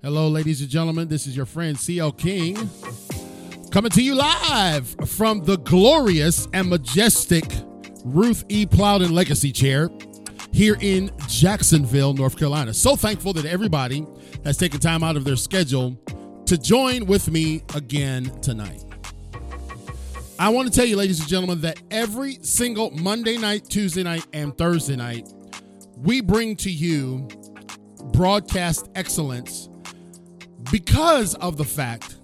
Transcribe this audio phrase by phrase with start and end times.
[0.00, 1.08] Hello, ladies and gentlemen.
[1.08, 2.54] This is your friend CL King
[3.72, 7.42] coming to you live from the glorious and majestic
[8.04, 8.64] Ruth E.
[8.64, 9.90] Plowden Legacy Chair
[10.52, 12.72] here in Jacksonville, North Carolina.
[12.74, 14.06] So thankful that everybody
[14.44, 15.96] has taken time out of their schedule
[16.46, 18.84] to join with me again tonight.
[20.38, 24.24] I want to tell you, ladies and gentlemen, that every single Monday night, Tuesday night,
[24.32, 25.28] and Thursday night,
[25.96, 27.26] we bring to you
[28.12, 29.68] broadcast excellence
[30.70, 32.16] because of the fact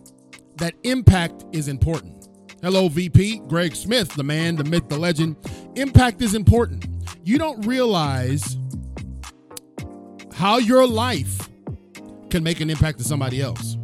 [0.56, 2.28] that impact is important.
[2.62, 5.36] Hello, VP Greg Smith, the man, the myth, the legend.
[5.76, 6.86] Impact is important.
[7.24, 8.56] You don't realize
[10.34, 11.48] how your life
[12.30, 13.76] can make an impact to somebody else.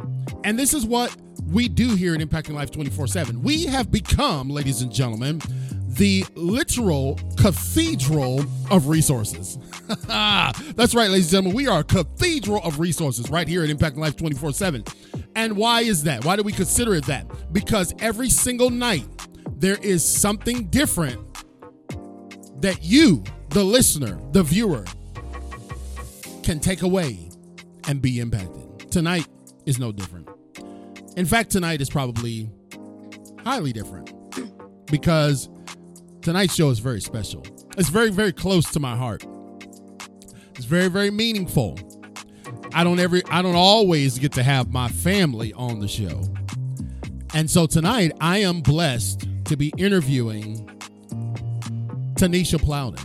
[0.43, 1.15] And this is what
[1.47, 3.41] we do here in Impacting Life 24 7.
[3.41, 5.41] We have become, ladies and gentlemen,
[5.95, 9.57] the literal cathedral of resources.
[10.07, 11.53] That's right, ladies and gentlemen.
[11.53, 14.85] We are a cathedral of resources right here at Impacting Life 24 7.
[15.35, 16.23] And why is that?
[16.23, 17.25] Why do we consider it that?
[17.51, 19.05] Because every single night
[19.57, 21.19] there is something different
[22.61, 24.85] that you, the listener, the viewer,
[26.43, 27.29] can take away
[27.87, 28.91] and be impacted.
[28.91, 29.27] Tonight
[29.65, 30.29] is no different.
[31.17, 32.49] In fact, tonight is probably
[33.43, 34.13] highly different
[34.85, 35.49] because
[36.21, 37.45] tonight's show is very special.
[37.77, 39.25] It's very, very close to my heart.
[40.55, 41.79] It's very, very meaningful.
[42.73, 46.23] I don't ever I don't always get to have my family on the show.
[47.33, 50.67] And so tonight I am blessed to be interviewing
[52.15, 53.03] Tanisha Plowden.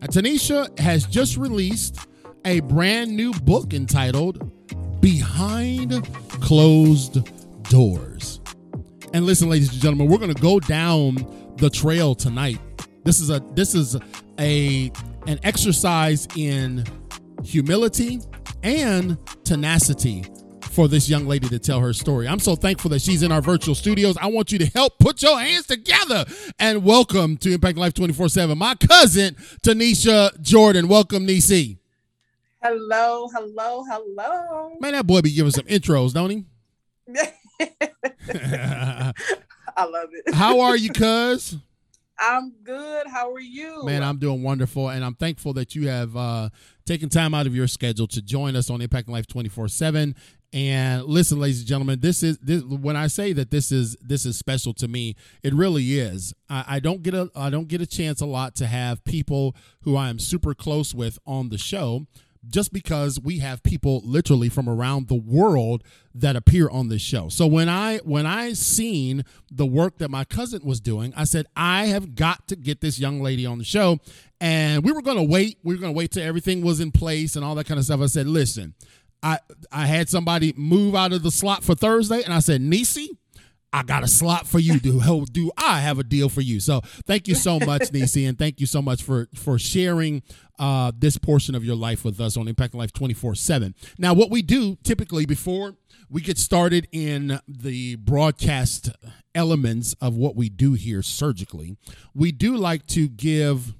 [0.00, 1.98] And Tanisha has just released
[2.44, 6.04] a brand new book entitled Behind
[6.40, 7.28] Closed
[7.64, 8.40] Doors.
[9.12, 11.16] And listen, ladies and gentlemen, we're going to go down
[11.56, 12.58] the trail tonight.
[13.04, 13.96] This is a this is
[14.38, 14.90] a
[15.26, 16.84] an exercise in
[17.42, 18.20] humility
[18.62, 20.24] and tenacity
[20.70, 22.26] for this young lady to tell her story.
[22.26, 24.16] I'm so thankful that she's in our virtual studios.
[24.20, 26.24] I want you to help put your hands together
[26.58, 28.58] and welcome to Impact Life 24 7.
[28.58, 30.88] My cousin, Tanisha Jordan.
[30.88, 31.78] Welcome, Nisi.
[32.62, 34.76] Hello, hello, hello.
[34.80, 36.44] Man, that boy be giving some intros, don't he?
[39.76, 40.34] I love it.
[40.34, 41.56] How are you, cuz?
[42.18, 43.08] I'm good.
[43.08, 43.84] How are you?
[43.84, 46.50] Man, I'm doing wonderful, and I'm thankful that you have uh,
[46.86, 50.14] taken time out of your schedule to join us on Impacting Life 24 seven.
[50.52, 54.24] And listen, ladies and gentlemen, this is this when I say that this is this
[54.24, 56.32] is special to me, it really is.
[56.48, 59.56] I, I don't get a I don't get a chance a lot to have people
[59.82, 62.06] who I am super close with on the show
[62.48, 65.82] just because we have people literally from around the world
[66.14, 67.28] that appear on this show.
[67.28, 71.46] So when I when I seen the work that my cousin was doing, I said
[71.56, 73.98] I have got to get this young lady on the show.
[74.40, 75.58] And we were going to wait.
[75.62, 77.84] We were going to wait till everything was in place and all that kind of
[77.84, 78.00] stuff.
[78.00, 78.74] I said, "Listen,
[79.22, 79.38] I
[79.72, 83.16] I had somebody move out of the slot for Thursday and I said, "Nisi,
[83.74, 84.78] I got a slot for you.
[84.78, 86.60] Do do I have a deal for you?
[86.60, 90.22] So thank you so much, Nisi, and thank you so much for for sharing
[90.60, 93.74] uh, this portion of your life with us on Impact Life twenty four seven.
[93.98, 95.74] Now, what we do typically before
[96.08, 98.90] we get started in the broadcast
[99.34, 101.76] elements of what we do here surgically,
[102.14, 103.74] we do like to give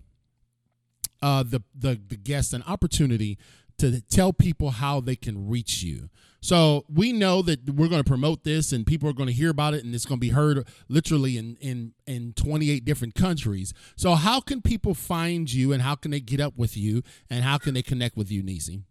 [1.23, 3.39] uh, the the the guests an opportunity
[3.79, 6.11] to tell people how they can reach you.
[6.45, 9.49] So we know that we're going to promote this and people are going to hear
[9.49, 13.73] about it and it's going to be heard literally in, in, in 28 different countries.
[13.97, 17.45] So how can people find you and how can they get up with you and
[17.45, 18.83] how can they connect with you, Nisi?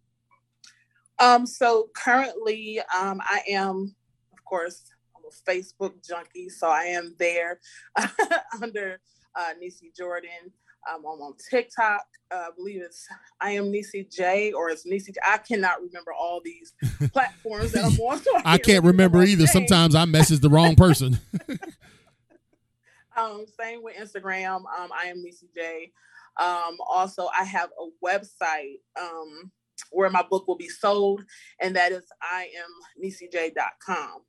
[1.20, 3.94] Um, so currently um, I am,
[4.32, 4.86] of course,
[5.16, 6.50] I'm a Facebook junkie.
[6.50, 7.60] So I am there
[8.64, 9.00] under
[9.36, 10.52] uh, Nisi Jordan.
[10.92, 12.06] Um, I'm on TikTok.
[12.32, 13.08] Uh, I believe it's
[13.40, 15.12] I am Nisi J or it's Nisi.
[15.12, 15.20] J.
[15.26, 16.74] I cannot remember all these
[17.14, 18.20] platforms that I'm on.
[18.24, 19.48] So I, I can't remember either.
[19.48, 21.20] Sometimes I message the wrong person.
[23.18, 24.58] um, same with Instagram.
[24.58, 25.92] Um, I am Nisi J.
[26.38, 29.52] Um, also, I have a website um,
[29.92, 31.24] where my book will be sold,
[31.60, 34.22] and that is I am NisiJ.com.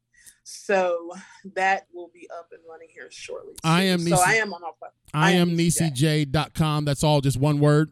[0.43, 1.11] So
[1.55, 3.55] that will be up and running here shortly.
[3.55, 3.61] Too.
[3.65, 4.93] I am Nisi, so I am on our platform.
[5.15, 6.85] I, I am NisiJ.com.
[6.85, 7.91] That's all just one word.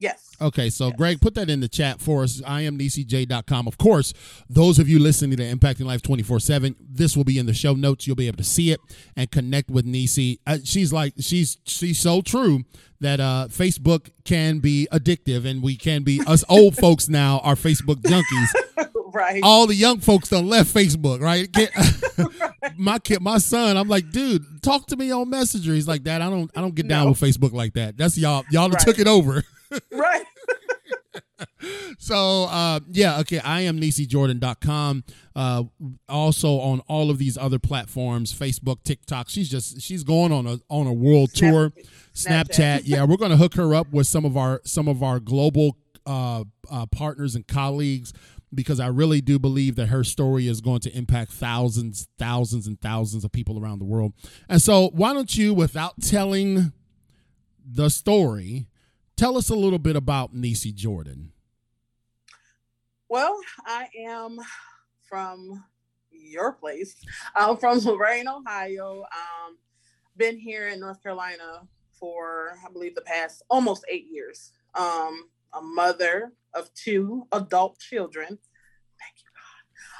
[0.00, 0.36] Yes.
[0.40, 0.96] Okay, so yes.
[0.96, 2.40] Greg, put that in the chat for us.
[2.46, 3.66] I am NisiJ.com.
[3.66, 4.12] Of course,
[4.48, 7.74] those of you listening to Impacting Life 24 7, this will be in the show
[7.74, 8.06] notes.
[8.06, 8.80] You'll be able to see it
[9.16, 10.40] and connect with Nisi.
[10.46, 12.64] Uh, she's like, she's she's so true
[13.00, 17.54] that uh, Facebook can be addictive and we can be, us old folks now are
[17.54, 18.87] Facebook junkies.
[19.12, 19.40] right.
[19.42, 21.48] All the young folks done left Facebook, right?
[22.18, 22.72] Right?
[22.76, 25.72] my kid, my son, I'm like, dude, talk to me on Messenger.
[25.74, 27.10] He's like, Dad, I don't, I don't get down no.
[27.10, 27.96] with Facebook like that.
[27.96, 28.80] That's y'all, y'all right.
[28.80, 29.44] took it over.
[29.92, 30.24] right.
[31.98, 33.38] so uh, yeah, okay.
[33.38, 35.04] I am NisiJordan.com.
[35.36, 35.64] Uh,
[36.08, 39.28] also on all of these other platforms, Facebook, TikTok.
[39.28, 41.70] She's just she's going on a on a world Snap, tour.
[42.14, 42.48] Snapchat.
[42.48, 42.80] Snapchat.
[42.84, 45.76] yeah, we're going to hook her up with some of our some of our global
[46.06, 48.12] uh, uh, partners and colleagues
[48.54, 52.80] because I really do believe that her story is going to impact thousands, thousands, and
[52.80, 54.12] thousands of people around the world.
[54.48, 56.72] And so, why don't you, without telling
[57.64, 58.66] the story,
[59.16, 61.32] tell us a little bit about Nisi Jordan?
[63.08, 64.38] Well, I am
[65.08, 65.64] from
[66.10, 66.96] your place.
[67.34, 69.02] I'm from Lorain, Ohio.
[69.02, 69.58] Um,
[70.16, 71.62] been here in North Carolina
[71.98, 74.52] for, I believe, the past almost eight years.
[74.74, 78.38] Um, a mother of two adult children.
[78.98, 79.30] Thank you,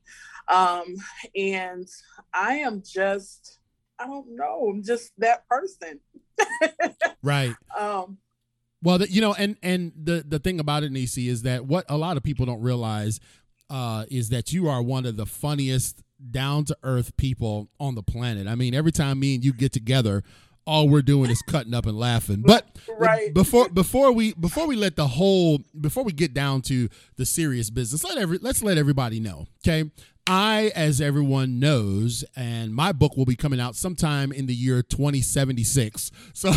[0.49, 0.95] Um,
[1.37, 1.89] and
[2.33, 3.59] I am just,
[3.99, 6.01] I don't know, I'm just that person.
[7.23, 7.55] right.
[7.79, 8.19] Um,
[8.83, 11.97] well, you know, and and the the thing about it, Nisi, is that what a
[11.97, 13.19] lot of people don't realize
[13.71, 18.03] uh, is that you are one of the funniest, down to earth people on the
[18.03, 18.47] planet.
[18.47, 20.23] I mean, every time me and you get together,
[20.67, 22.43] all we're doing is cutting up and laughing.
[22.45, 22.67] But
[22.99, 23.33] right.
[23.35, 27.71] before before we before we let the whole before we get down to the serious
[27.71, 29.47] business, let every let's let everybody know.
[29.67, 29.91] Okay.
[30.27, 34.83] I, as everyone knows, and my book will be coming out sometime in the year
[34.83, 36.11] 2076.
[36.33, 36.51] So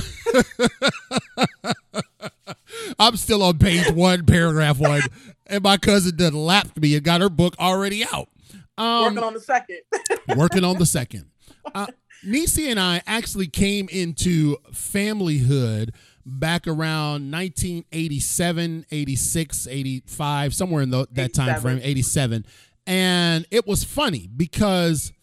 [2.99, 5.01] I'm still on page one, paragraph one,
[5.47, 8.29] and my cousin done lapped me and got her book already out.
[8.77, 9.79] Um, working on the second.
[10.35, 11.25] working on the second.
[11.73, 11.87] Uh,
[12.23, 15.91] Nisi and I actually came into familyhood
[16.25, 22.45] back around 1987, 86, 85, somewhere in the, that time frame, 87.
[22.85, 25.13] And it was funny because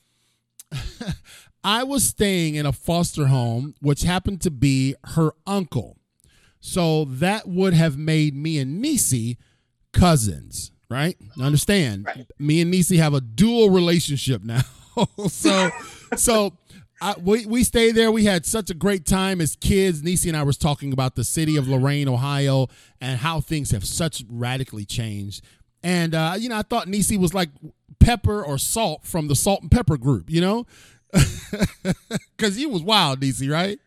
[1.65, 5.99] I was staying in a foster home, which happened to be her uncle.
[6.61, 9.37] So that would have made me and Nisi
[9.93, 11.17] cousins, right?
[11.41, 12.07] Understand?
[12.07, 12.27] Right.
[12.39, 14.63] Me and Nisi have a dual relationship now.
[15.29, 15.71] so
[16.17, 16.53] so
[17.01, 18.11] I, we we stayed there.
[18.11, 20.03] We had such a great time as kids.
[20.03, 22.69] Nisi and I was talking about the city of Lorain, Ohio,
[23.01, 25.45] and how things have such radically changed.
[25.83, 27.51] And uh, you know, I thought Nisi was like
[27.99, 30.31] pepper or salt from the Salt-N-Pepa group.
[30.31, 30.67] You know,
[32.37, 33.79] because he was wild, Nisi, right?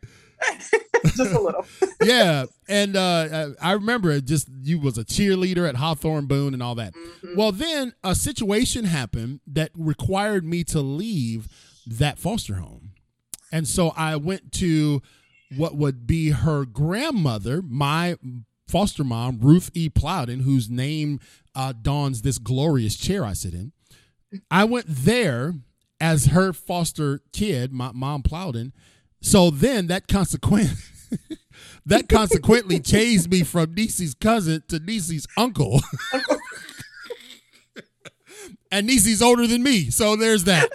[1.06, 1.66] just a little.
[2.04, 6.75] yeah, and uh, I remember just you was a cheerleader at Hawthorne Boone and all
[6.75, 6.94] that.
[6.94, 7.38] Mm-hmm.
[7.38, 11.48] Well, then a situation happened that required me to leave
[11.86, 12.92] that foster home,
[13.51, 15.01] and so I went to
[15.56, 18.18] what would be her grandmother, my
[18.68, 19.89] foster mom, Ruth E.
[19.89, 21.19] Plowden, whose name
[21.56, 23.72] uh, dons this glorious chair I sit in.
[24.51, 25.54] I went there
[26.00, 28.74] as her foster kid, my mom Plowden
[29.27, 30.69] so then that consequent
[31.85, 35.81] that consequently changed me from Nisi's cousin to Nisi's uncle.
[38.71, 40.69] and Nisi's older than me, so there's that.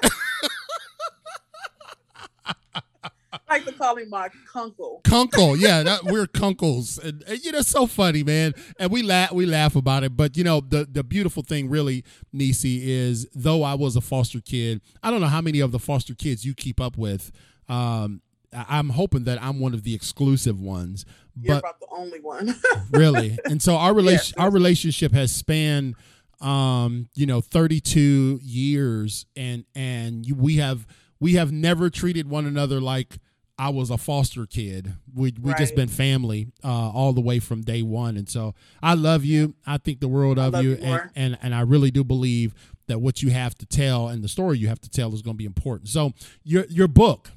[3.32, 5.02] I like to call him my kunkle.
[5.02, 8.54] Kunkle, yeah, that, we're kunkles, and, and, you know, so funny, man.
[8.78, 10.16] And we laugh, we laugh about it.
[10.16, 14.40] But you know, the the beautiful thing, really, Nisi, is though I was a foster
[14.40, 17.30] kid, I don't know how many of the foster kids you keep up with.
[17.68, 18.20] Um,
[18.52, 21.04] I'm hoping that I'm one of the exclusive ones.
[21.40, 22.54] You're but the only one.
[22.90, 23.38] really.
[23.44, 24.44] And so our relation yeah.
[24.44, 25.96] our relationship has spanned
[26.40, 30.86] um, you know, 32 years and and we have
[31.20, 33.18] we have never treated one another like
[33.58, 34.94] I was a foster kid.
[35.14, 35.58] We we right.
[35.58, 39.54] just been family uh, all the way from day one, and so I love you.
[39.64, 42.54] I think the world of you, you and, and and I really do believe
[42.88, 45.34] that what you have to tell and the story you have to tell is going
[45.34, 45.90] to be important.
[45.90, 47.30] So your your book,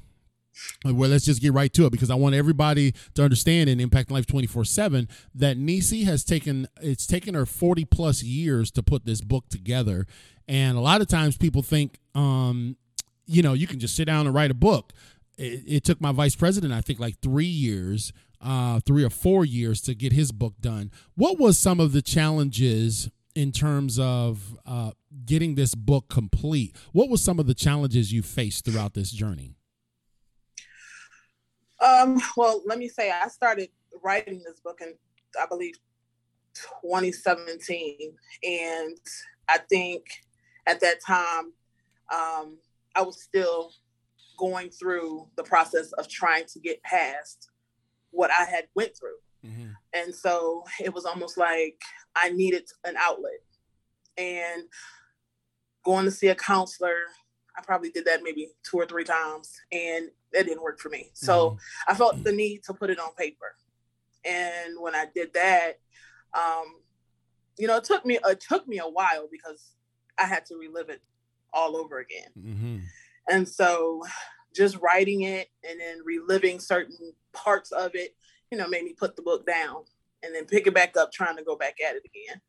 [0.84, 4.10] well, let's just get right to it because I want everybody to understand in Impact
[4.10, 9.04] Life 24 7 that Nisi has taken, it's taken her 40 plus years to put
[9.04, 10.06] this book together.
[10.48, 12.76] And a lot of times people think, um,
[13.26, 14.92] you know, you can just sit down and write a book.
[15.36, 19.44] It, it took my vice president, I think, like three years, uh, three or four
[19.44, 20.90] years to get his book done.
[21.14, 24.92] What was some of the challenges in terms of uh,
[25.26, 26.74] getting this book complete?
[26.92, 29.55] What was some of the challenges you faced throughout this journey?
[31.84, 33.68] Um, well, let me say I started
[34.02, 34.94] writing this book in
[35.40, 35.74] I believe
[36.82, 38.12] 2017.
[38.42, 38.96] And
[39.48, 40.04] I think
[40.66, 41.52] at that time,
[42.12, 42.58] um,
[42.94, 43.72] I was still
[44.38, 47.50] going through the process of trying to get past
[48.10, 49.16] what I had went through.
[49.44, 49.70] Mm-hmm.
[49.94, 51.80] And so it was almost like
[52.14, 53.40] I needed an outlet.
[54.18, 54.64] And
[55.84, 56.96] going to see a counselor,
[57.56, 61.10] I probably did that maybe two or three times, and it didn't work for me.
[61.14, 61.92] So mm-hmm.
[61.92, 63.54] I felt the need to put it on paper.
[64.24, 65.78] And when I did that,
[66.34, 66.64] um,
[67.58, 69.72] you know, it took me it took me a while because
[70.18, 71.00] I had to relive it
[71.52, 72.30] all over again.
[72.38, 72.78] Mm-hmm.
[73.28, 74.02] And so
[74.54, 78.14] just writing it and then reliving certain parts of it,
[78.50, 79.84] you know, made me put the book down
[80.22, 82.40] and then pick it back up, trying to go back at it again.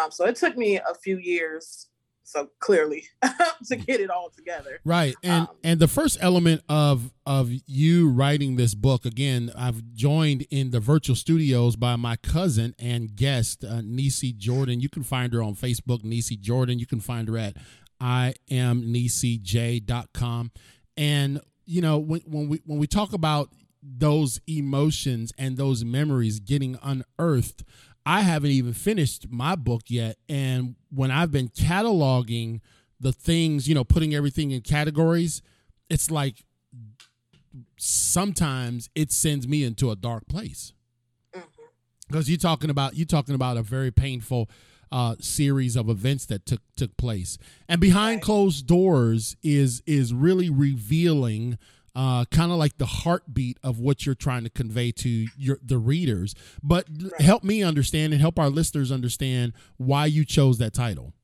[0.00, 1.88] Um, so it took me a few years
[2.26, 3.04] so clearly
[3.66, 4.80] to get it all together.
[4.84, 9.82] Right and um, and the first element of of you writing this book again i've
[9.94, 14.80] joined in the virtual studios by my cousin and guest uh, nisi jordan.
[14.80, 16.78] You can find her on facebook nisi jordan.
[16.78, 17.56] You can find her at
[18.00, 20.50] i am nisij.com
[20.96, 23.50] and you know when, when we when we talk about
[23.82, 27.64] those emotions and those memories getting unearthed
[28.06, 30.16] I haven't even finished my book yet.
[30.28, 32.60] And when I've been cataloging
[33.00, 35.42] the things, you know, putting everything in categories,
[35.90, 36.44] it's like
[37.76, 40.72] sometimes it sends me into a dark place.
[41.32, 41.46] Because
[42.10, 42.30] mm-hmm.
[42.30, 44.48] you're talking about you're talking about a very painful
[44.92, 50.48] uh, series of events that took took place, and behind closed doors is is really
[50.48, 51.58] revealing
[51.96, 55.78] uh, kind of like the heartbeat of what you're trying to convey to your the
[55.78, 56.34] readers.
[56.62, 57.20] But right.
[57.20, 61.14] help me understand and help our listeners understand why you chose that title.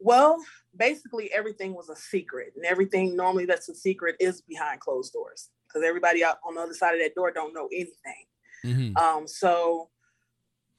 [0.00, 0.42] Well,
[0.74, 5.50] basically everything was a secret, and everything normally that's a secret is behind closed doors
[5.68, 8.24] because everybody out on the other side of that door don't know anything.
[8.64, 8.96] Mm-hmm.
[8.96, 9.90] Um, so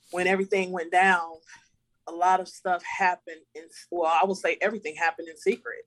[0.10, 1.30] when everything went down,
[2.08, 5.86] a lot of stuff happened in well, I would say everything happened in secret.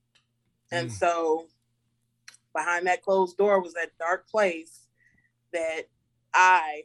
[0.70, 0.92] And mm.
[0.92, 1.46] so
[2.58, 4.88] behind that closed door was that dark place
[5.52, 5.82] that
[6.34, 6.82] I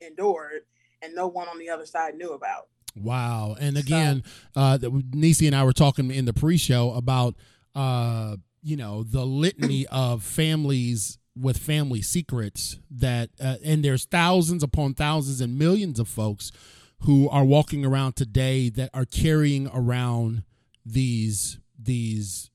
[0.00, 0.62] endured
[1.02, 2.68] and no one on the other side knew about.
[2.96, 3.56] Wow.
[3.58, 4.22] And again,
[4.54, 4.78] so, uh,
[5.12, 7.34] Nisi and I were talking in the pre show about,
[7.74, 14.62] uh, you know, the litany of families with family secrets that, uh, and there's thousands
[14.62, 16.52] upon thousands and millions of folks
[17.00, 20.44] who are walking around today that are carrying around
[20.86, 22.50] these, these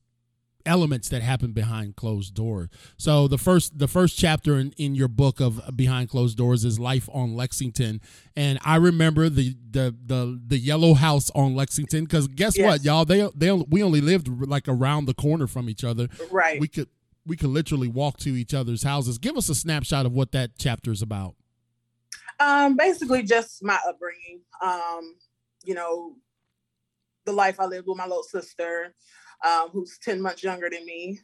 [0.69, 2.69] elements that happen behind closed doors.
[2.95, 6.79] So the first the first chapter in, in your book of Behind Closed Doors is
[6.79, 7.99] Life on Lexington.
[8.35, 12.65] And I remember the the the, the yellow house on Lexington because guess yes.
[12.65, 13.03] what, y'all?
[13.03, 16.07] They they we only lived like around the corner from each other.
[16.31, 16.61] Right.
[16.61, 16.87] We could
[17.25, 19.17] we could literally walk to each other's houses.
[19.17, 21.35] Give us a snapshot of what that chapter is about.
[22.39, 24.41] Um, basically just my upbringing.
[24.63, 25.15] Um,
[25.63, 26.15] you know,
[27.25, 28.93] the life I lived with my little sister
[29.45, 31.19] um, who's 10 months younger than me.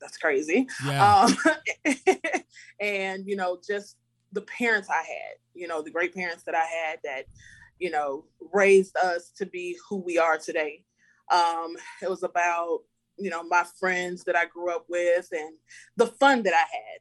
[0.00, 0.66] That's crazy.
[0.86, 1.24] Yeah.
[1.24, 1.36] Um,
[2.80, 3.96] and, you know, just
[4.32, 7.24] the parents I had, you know, the great parents that I had that,
[7.78, 10.84] you know, raised us to be who we are today.
[11.32, 12.80] Um, it was about,
[13.18, 15.54] you know, my friends that I grew up with and
[15.96, 17.00] the fun that I had.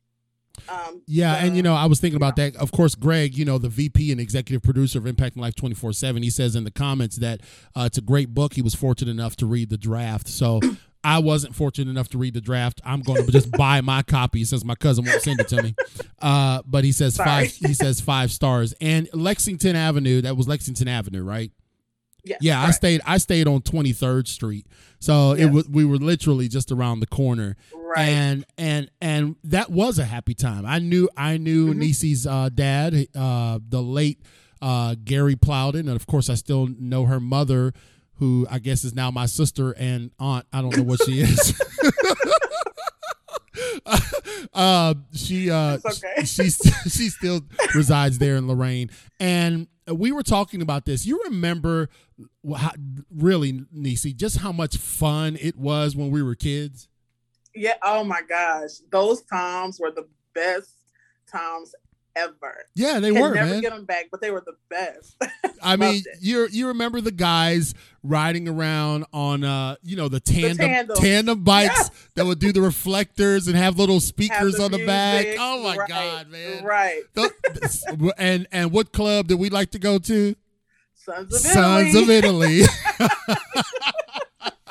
[0.69, 2.55] Um, yeah, and you know, I was thinking about that.
[2.55, 6.23] Of course, Greg, you know, the VP and executive producer of Impacting Life 24 7,
[6.23, 7.41] he says in the comments that
[7.75, 8.53] uh, it's a great book.
[8.53, 10.27] He was fortunate enough to read the draft.
[10.27, 10.59] So
[11.03, 12.81] I wasn't fortunate enough to read the draft.
[12.83, 15.75] I'm going to just buy my copy since my cousin won't send it to me.
[16.21, 17.47] Uh, but he says Sorry.
[17.47, 17.51] five.
[17.53, 18.73] He says five stars.
[18.81, 20.21] And Lexington Avenue.
[20.21, 21.51] That was Lexington Avenue, right?
[22.27, 22.67] Yes, yeah, correct.
[22.67, 23.01] I stayed.
[23.05, 24.67] I stayed on 23rd Street,
[24.99, 25.47] so yes.
[25.47, 25.69] it was.
[25.69, 28.09] We were literally just around the corner, right?
[28.09, 30.65] And and and that was a happy time.
[30.65, 31.09] I knew.
[31.15, 31.81] I knew mm-hmm.
[31.81, 34.21] Nisi's uh, dad, uh, the late
[34.61, 37.73] uh, Gary Plowden, and of course, I still know her mother,
[38.15, 40.45] who I guess is now my sister and aunt.
[40.51, 41.59] I don't know what she is.
[44.53, 46.25] uh, she uh, okay.
[46.25, 47.41] she she still
[47.73, 51.05] resides there in Lorain, and Uh, we were talking about this.
[51.05, 51.89] You remember,
[52.55, 52.71] how,
[53.09, 56.87] really, Nisi, just how much fun it was when we were kids.
[57.55, 57.75] Yeah.
[57.83, 60.71] Oh my gosh, those times were the best
[61.31, 61.73] times
[62.17, 62.65] ever.
[62.75, 63.33] Yeah, they Can were.
[63.33, 63.61] Never man.
[63.61, 65.15] get them back, but they were the best.
[65.61, 70.57] I mean, you you remember the guys riding around on uh you know the tandem
[70.57, 70.97] the tandem.
[70.97, 71.91] tandem bikes yes.
[72.15, 74.87] that would do the reflectors and have little speakers have the on the music.
[74.87, 75.27] back.
[75.39, 75.89] Oh my right.
[75.89, 76.63] god, man!
[76.63, 77.01] Right.
[77.13, 80.35] The, and and what club did we like to go to?
[80.93, 82.61] Sons of Sons Italy.
[82.61, 83.07] of Italy.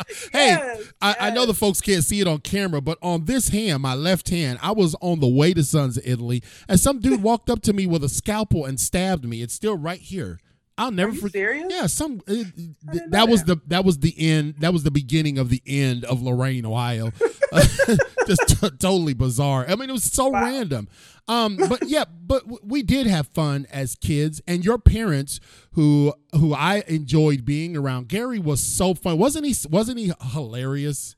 [0.33, 1.17] hey, yes, I, yes.
[1.21, 4.29] I, know the folks can't see it on camera, but on this hand, my left
[4.29, 7.63] hand, I was on the way to Sons of Italy, and some dude walked up
[7.63, 9.43] to me with a scalpel and stabbed me.
[9.43, 10.39] It's still right here.
[10.79, 11.71] I'll never forget.
[11.71, 14.57] Yeah, some it, th- that was the that was the end.
[14.59, 17.13] That was the beginning of the end of Lorain, Ohio.
[18.27, 19.65] Just t- totally bizarre.
[19.69, 20.43] I mean, it was so wow.
[20.43, 20.89] random.
[21.29, 25.41] Um, but yeah, but w- we did have fun as kids, and your parents,
[25.73, 28.09] who who I enjoyed being around.
[28.09, 29.55] Gary was so fun, wasn't he?
[29.69, 31.17] Wasn't he hilarious?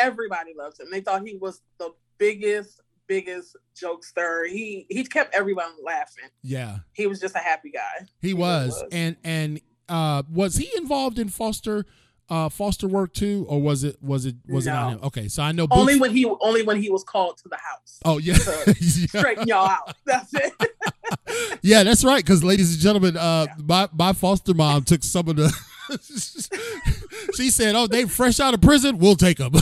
[0.00, 0.88] everybody loved him.
[0.90, 4.48] They thought he was the biggest, biggest jokester.
[4.48, 6.30] He he kept everyone laughing.
[6.42, 8.06] Yeah, he was just a happy guy.
[8.20, 8.70] He, he was.
[8.70, 11.86] was, and and uh, was he involved in foster?
[12.30, 14.72] Uh, foster work too, or was it was it was no.
[14.72, 15.00] it not him?
[15.02, 17.56] Okay, so I know Boots- only when he only when he was called to the
[17.56, 17.98] house.
[18.04, 19.96] Oh yeah, straighten y'all out.
[20.06, 20.52] That's it.
[21.62, 22.24] yeah, that's right.
[22.24, 23.54] Because ladies and gentlemen, uh, yeah.
[23.66, 25.52] my my foster mom took some of the.
[27.34, 28.98] she said, "Oh, they fresh out of prison.
[28.98, 29.52] We'll take them."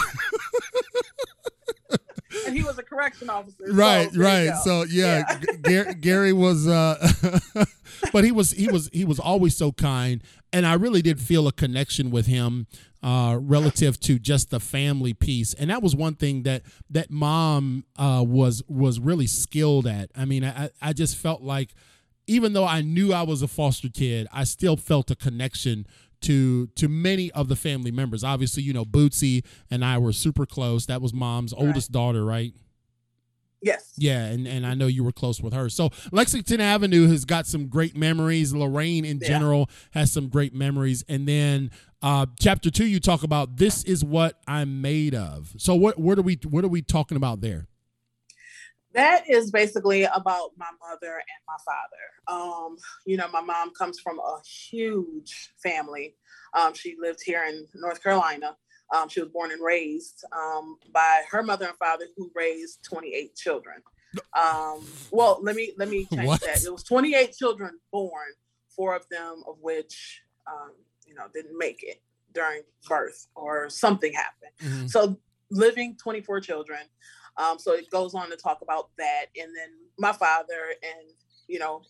[2.46, 3.64] And he was a correction officer.
[3.72, 4.54] Right, so right.
[4.64, 5.56] So yeah, yeah.
[5.62, 7.12] Gary, Gary was, uh,
[8.12, 11.46] but he was he was he was always so kind, and I really did feel
[11.46, 12.66] a connection with him
[13.02, 17.84] uh, relative to just the family piece, and that was one thing that that mom
[17.96, 20.10] uh, was was really skilled at.
[20.16, 21.74] I mean, I I just felt like
[22.26, 25.86] even though I knew I was a foster kid, I still felt a connection
[26.22, 28.24] to to many of the family members.
[28.24, 30.86] Obviously, you know, Bootsy and I were super close.
[30.86, 31.66] That was mom's right.
[31.66, 32.52] oldest daughter, right?
[33.60, 33.92] Yes.
[33.96, 35.68] Yeah, and, and I know you were close with her.
[35.68, 38.52] So Lexington Avenue has got some great memories.
[38.52, 39.28] Lorain in yeah.
[39.28, 41.04] general has some great memories.
[41.08, 41.70] And then
[42.00, 45.54] uh, chapter two, you talk about this is what I'm made of.
[45.58, 47.66] So what what are we what are we talking about there?
[48.98, 52.42] That is basically about my mother and my father.
[52.42, 52.76] Um,
[53.06, 56.16] you know, my mom comes from a huge family.
[56.52, 58.56] Um, she lived here in North Carolina.
[58.92, 63.36] Um, she was born and raised um, by her mother and father, who raised 28
[63.36, 63.76] children.
[64.36, 66.40] Um, well, let me let me change what?
[66.40, 66.64] that.
[66.64, 68.26] It was 28 children born,
[68.74, 70.72] four of them of which um,
[71.06, 72.00] you know didn't make it
[72.34, 74.52] during birth or something happened.
[74.60, 74.86] Mm-hmm.
[74.88, 75.18] So
[75.50, 76.80] living 24 children.
[77.38, 81.08] Um, so it goes on to talk about that, and then my father and
[81.46, 81.82] you know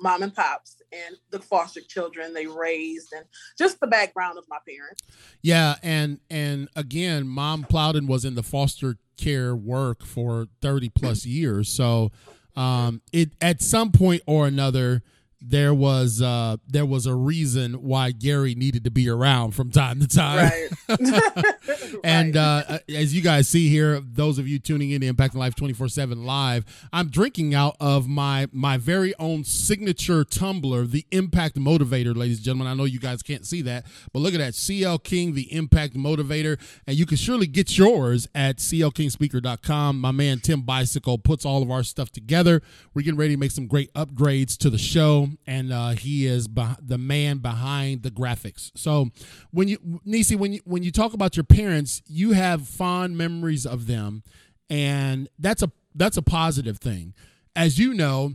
[0.00, 3.24] mom and pops and the foster children they raised and
[3.56, 5.00] just the background of my parents.
[5.42, 11.24] Yeah and and again mom plowden was in the foster care work for 30 plus
[11.24, 11.68] years.
[11.68, 12.10] So
[12.56, 15.02] um it at some point or another
[15.44, 20.00] there was uh there was a reason why Gary needed to be around from time
[20.00, 20.50] to time.
[20.88, 21.54] Right.
[22.04, 25.56] and uh as you guys see here, those of you tuning in to Impact Life
[25.56, 32.16] 24/7 live, I'm drinking out of my my very own signature tumbler, the Impact Motivator,
[32.16, 32.68] ladies and gentlemen.
[32.68, 35.94] I know you guys can't see that, but look at that CL King, the Impact
[35.94, 40.00] Motivator, and you can surely get yours at clkingspeaker.com.
[40.00, 42.62] My man Tim Bicycle puts all of our stuff together.
[42.94, 46.48] We're getting ready to make some great upgrades to the show and uh, he is
[46.48, 48.70] be- the man behind the graphics.
[48.74, 49.08] So
[49.50, 53.66] when you Nisi, when you when you talk about your parents, you have fond memories
[53.66, 54.22] of them,
[54.68, 57.14] and that's a that's a positive thing.
[57.54, 58.34] As you know,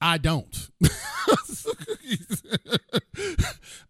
[0.00, 0.70] I don't.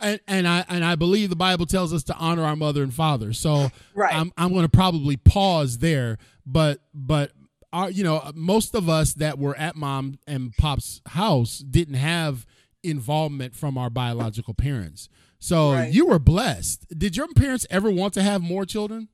[0.01, 2.93] and and I and I believe the Bible tells us to honor our mother and
[2.93, 3.33] father.
[3.33, 4.15] So right.
[4.15, 7.33] I'm I'm going to probably pause there, but but
[7.73, 12.47] our, you know, most of us that were at mom and pop's house didn't have
[12.83, 15.09] involvement from our biological parents.
[15.39, 15.93] So right.
[15.93, 16.87] you were blessed.
[16.97, 19.09] Did your parents ever want to have more children?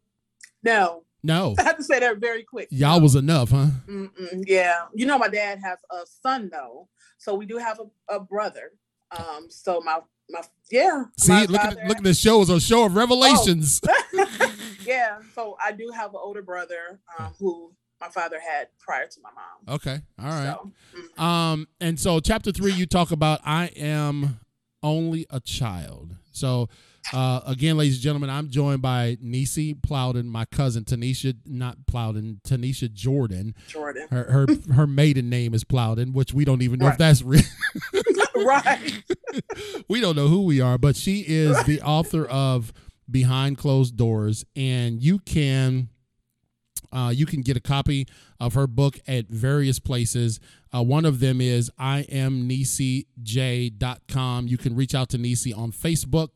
[0.62, 1.04] No.
[1.22, 1.54] No.
[1.58, 2.68] I have to say that very quick.
[2.70, 3.68] Y'all was enough, huh?
[3.88, 4.84] Mm-mm, yeah.
[4.94, 6.88] You know, my dad has a son though,
[7.18, 8.72] so we do have a, a brother.
[9.16, 11.04] Um, so my my yeah.
[11.18, 12.42] See, look at look at the show.
[12.42, 13.80] It's a show of revelations.
[13.86, 14.50] Oh.
[14.86, 15.18] yeah.
[15.34, 17.72] So I do have an older brother um, who
[18.04, 19.76] my father had prior to my mom.
[19.76, 20.00] Okay.
[20.18, 20.54] All right.
[20.54, 21.22] So, mm-hmm.
[21.22, 24.40] Um, and so chapter three, you talk about I am
[24.82, 26.14] only a child.
[26.32, 26.68] So
[27.12, 32.40] uh, again, ladies and gentlemen, I'm joined by Nisi Plowden, my cousin Tanisha, not Plowden,
[32.46, 33.54] Tanisha Jordan.
[33.68, 34.08] Jordan.
[34.10, 36.92] Her her, her maiden name is Plowden, which we don't even know right.
[36.92, 37.42] if that's real.
[38.36, 39.02] right.
[39.88, 42.72] we don't know who we are, but she is the author of
[43.10, 45.88] Behind Closed Doors, and you can
[46.94, 48.06] uh, you can get a copy
[48.40, 50.40] of her book at various places.
[50.74, 52.96] Uh, one of them is imnisij.com.
[54.46, 56.28] You can reach out to Nisi on Facebook.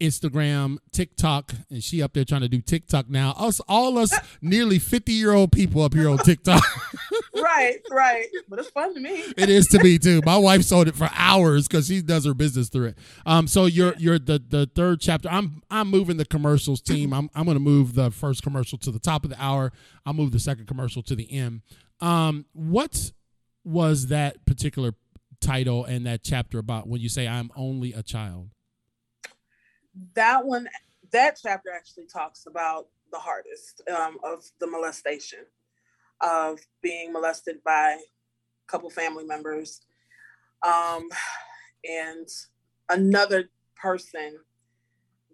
[0.00, 3.34] Instagram, TikTok, and she up there trying to do TikTok now.
[3.36, 6.62] Us, all us, nearly fifty year old people up here on TikTok.
[7.42, 9.10] right, right, but it's fun to me.
[9.36, 10.20] it is to me too.
[10.24, 12.98] My wife sold it for hours because she does her business through it.
[13.26, 15.28] Um, so you're you're the the third chapter.
[15.28, 17.12] I'm I'm moving the commercials team.
[17.12, 19.72] I'm I'm gonna move the first commercial to the top of the hour.
[20.06, 21.62] I'll move the second commercial to the end.
[22.00, 23.12] Um, what
[23.64, 24.94] was that particular
[25.40, 28.50] title and that chapter about when you say I'm only a child?
[30.14, 30.68] that one,
[31.12, 35.40] that chapter actually talks about the hardest um, of the molestation,
[36.20, 39.80] of being molested by a couple family members,
[40.62, 41.08] um,
[41.88, 42.28] and
[42.88, 44.38] another person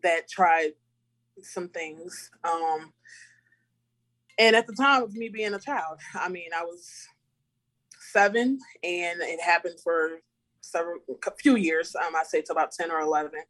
[0.02, 0.72] that tried
[1.40, 2.30] some things.
[2.44, 2.92] Um,
[4.38, 6.90] and at the time of me being a child, I mean, I was
[8.12, 10.20] seven, and it happened for
[10.60, 11.94] several, a few years.
[11.96, 13.40] Um, I say it's about ten or eleven.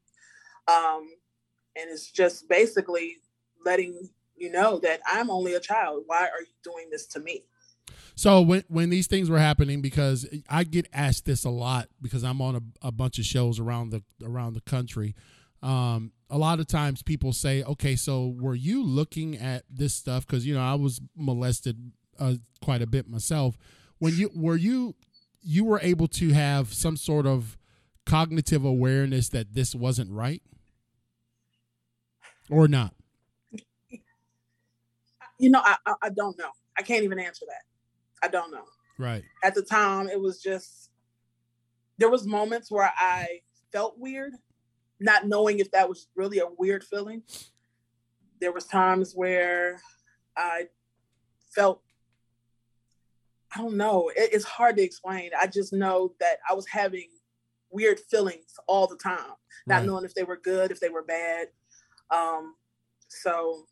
[0.69, 1.09] Um,
[1.77, 3.17] and it's just basically
[3.65, 6.05] letting you know that I'm only a child.
[6.07, 7.45] Why are you doing this to me?
[8.17, 12.23] So when when these things were happening, because I get asked this a lot because
[12.23, 15.15] I'm on a, a bunch of shows around the around the country.
[15.63, 20.27] Um, a lot of times people say, "Okay, so were you looking at this stuff?"
[20.27, 23.57] Because you know I was molested uh, quite a bit myself.
[23.99, 24.95] When you were you
[25.43, 27.59] you were able to have some sort of
[28.07, 30.43] cognitive awareness that this wasn't right,
[32.49, 32.95] or not?
[35.39, 36.51] You know, I, I, I don't know.
[36.79, 38.27] I can't even answer that.
[38.27, 38.65] I don't know.
[38.99, 39.25] Right.
[39.43, 40.91] At the time, it was just
[41.99, 43.41] there was moments where I
[43.73, 44.35] felt weird,
[45.01, 47.23] not knowing if that was really a weird feeling.
[48.41, 49.81] There was times where
[50.37, 50.69] I
[51.55, 51.83] felt
[53.55, 54.11] I don't know.
[54.17, 55.31] It, it's hard to explain.
[55.39, 57.09] I just know that I was having
[57.71, 59.33] weird feelings all the time,
[59.67, 59.87] not right.
[59.87, 61.49] knowing if they were good, if they were bad.
[62.11, 62.55] Um,
[63.09, 63.67] so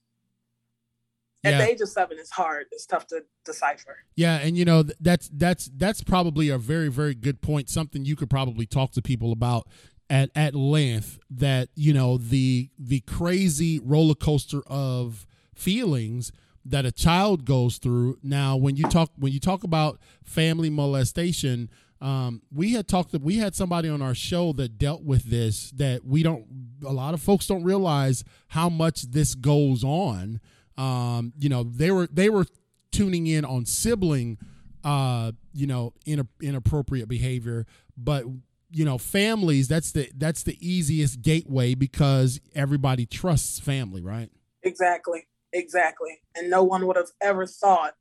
[1.44, 1.58] at yeah.
[1.58, 2.66] the age of seven it's hard.
[2.70, 4.04] It's tough to decipher.
[4.16, 8.16] Yeah and you know that's that's that's probably a very very good point something you
[8.16, 9.68] could probably talk to people about
[10.10, 16.32] at at length that you know the the crazy roller coaster of feelings
[16.64, 18.18] that a child goes through.
[18.22, 23.36] Now when you talk when you talk about family molestation um, we had talked we
[23.36, 26.46] had somebody on our show that dealt with this that we don't
[26.84, 30.40] a lot of folks don't realize how much this goes on
[30.76, 32.46] um, you know, they were they were
[32.90, 34.38] tuning in on sibling,
[34.84, 38.24] uh, you know, in, inappropriate behavior, but
[38.70, 39.68] you know, families.
[39.68, 44.30] That's the that's the easiest gateway because everybody trusts family, right?
[44.62, 47.94] Exactly, exactly, and no one would have ever thought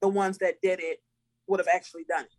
[0.00, 1.02] the ones that did it
[1.46, 2.30] would have actually done it.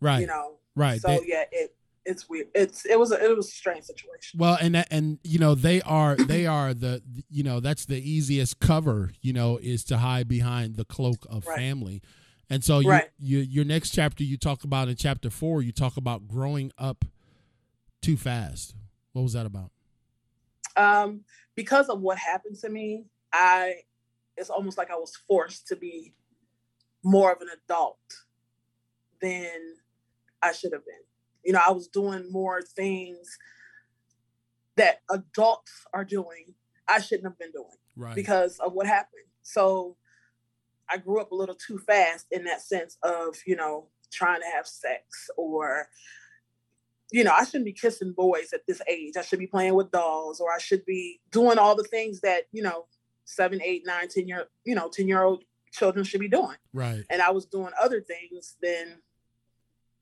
[0.00, 0.20] Right.
[0.20, 0.58] You know.
[0.74, 1.00] Right.
[1.00, 2.48] So they, yeah, it it's weird.
[2.54, 4.38] It's it was a, it was a strange situation.
[4.38, 7.98] Well, and that, and you know they are they are the you know that's the
[7.98, 11.58] easiest cover you know is to hide behind the cloak of right.
[11.58, 12.02] family,
[12.50, 13.10] and so you, right.
[13.18, 17.04] you your next chapter you talk about in chapter four you talk about growing up
[18.02, 18.74] too fast.
[19.12, 19.70] What was that about?
[20.76, 21.20] Um,
[21.54, 23.76] because of what happened to me, I
[24.36, 26.12] it's almost like I was forced to be
[27.02, 27.98] more of an adult
[29.20, 29.76] than
[30.42, 30.96] I should have been
[31.44, 33.38] you know, I was doing more things
[34.76, 36.54] that adults are doing.
[36.88, 38.14] I shouldn't have been doing right.
[38.14, 39.24] because of what happened.
[39.42, 39.96] So
[40.88, 44.46] I grew up a little too fast in that sense of, you know, trying to
[44.46, 45.88] have sex or,
[47.12, 49.14] you know, I shouldn't be kissing boys at this age.
[49.16, 52.44] I should be playing with dolls or I should be doing all the things that,
[52.52, 52.86] you know,
[53.24, 56.56] seven, eight, nine, ten year, you know, 10 year old children should be doing.
[56.72, 57.04] Right.
[57.10, 59.00] And I was doing other things than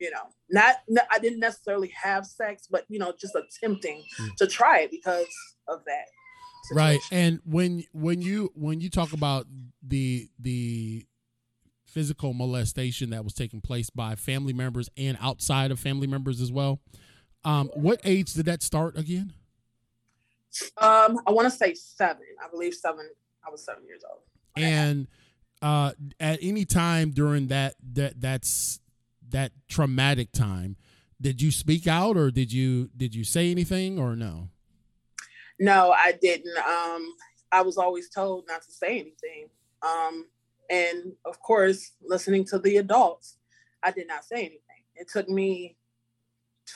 [0.03, 0.77] you know not,
[1.11, 4.37] i didn't necessarily have sex but you know just attempting mm.
[4.37, 5.29] to try it because
[5.69, 6.07] of that
[6.65, 6.77] situation.
[6.77, 9.47] right and when when you when you talk about
[9.87, 11.07] the the
[11.87, 16.51] physical molestation that was taking place by family members and outside of family members as
[16.51, 16.81] well
[17.45, 19.33] um what age did that start again
[20.79, 23.09] um i want to say seven i believe seven
[23.47, 24.23] i was seven years old
[24.57, 25.07] and
[25.61, 28.81] uh at any time during that that that's
[29.33, 30.77] that traumatic time
[31.23, 34.49] did you speak out or did you did you say anything or no?
[35.59, 36.59] No i didn't.
[36.59, 37.15] Um
[37.53, 39.49] i was always told not to say anything.
[39.83, 40.27] Um
[40.69, 43.37] and of course listening to the adults
[43.83, 44.83] i did not say anything.
[44.97, 45.77] It took me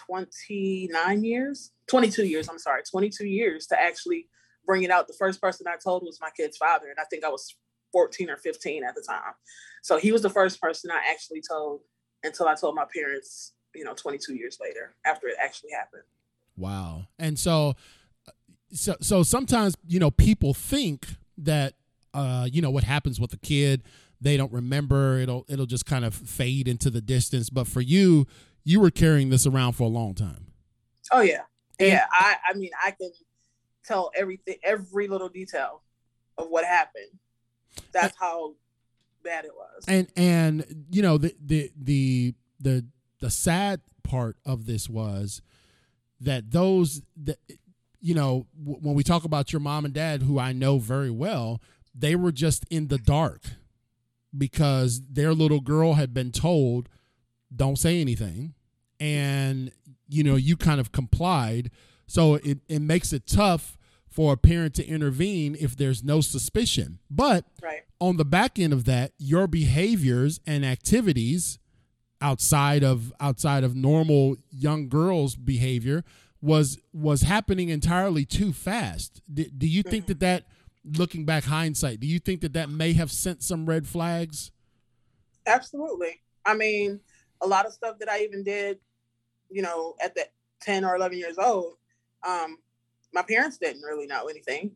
[0.06, 4.28] 29 years 22 years i'm sorry 22 years to actually
[4.64, 5.08] bring it out.
[5.08, 7.56] The first person i told was my kid's father and i think i was
[7.92, 9.32] 14 or 15 at the time.
[9.82, 11.80] So he was the first person i actually told
[12.26, 16.02] until I told my parents, you know, 22 years later after it actually happened.
[16.56, 17.06] Wow.
[17.18, 17.74] And so,
[18.72, 21.06] so, so sometimes, you know, people think
[21.38, 21.74] that,
[22.14, 23.82] uh, you know, what happens with a kid,
[24.20, 27.50] they don't remember, it'll, it'll just kind of fade into the distance.
[27.50, 28.26] But for you,
[28.64, 30.46] you were carrying this around for a long time.
[31.12, 31.42] Oh yeah.
[31.78, 32.06] Yeah.
[32.10, 33.10] I, I mean, I can
[33.84, 35.82] tell everything, every little detail
[36.38, 37.10] of what happened.
[37.92, 38.54] That's how
[39.26, 39.84] bad it was.
[39.86, 42.86] And and you know the the the the
[43.20, 45.42] the sad part of this was
[46.20, 47.38] that those that
[48.00, 51.60] you know when we talk about your mom and dad who I know very well,
[51.94, 53.42] they were just in the dark
[54.36, 56.88] because their little girl had been told
[57.54, 58.54] don't say anything
[59.00, 59.70] and
[60.08, 61.70] you know you kind of complied
[62.06, 63.76] so it, it makes it tough
[64.16, 66.98] for a parent to intervene if there's no suspicion.
[67.10, 67.82] But right.
[68.00, 71.58] on the back end of that, your behaviors and activities
[72.22, 76.02] outside of outside of normal young girls behavior
[76.40, 79.20] was was happening entirely too fast.
[79.32, 80.44] D- do you think that that
[80.82, 84.50] looking back hindsight, do you think that that may have sent some red flags?
[85.46, 86.22] Absolutely.
[86.46, 87.00] I mean,
[87.42, 88.78] a lot of stuff that I even did,
[89.50, 90.26] you know, at the
[90.62, 91.74] 10 or 11 years old,
[92.26, 92.56] um,
[93.16, 94.72] my parents didn't really know anything.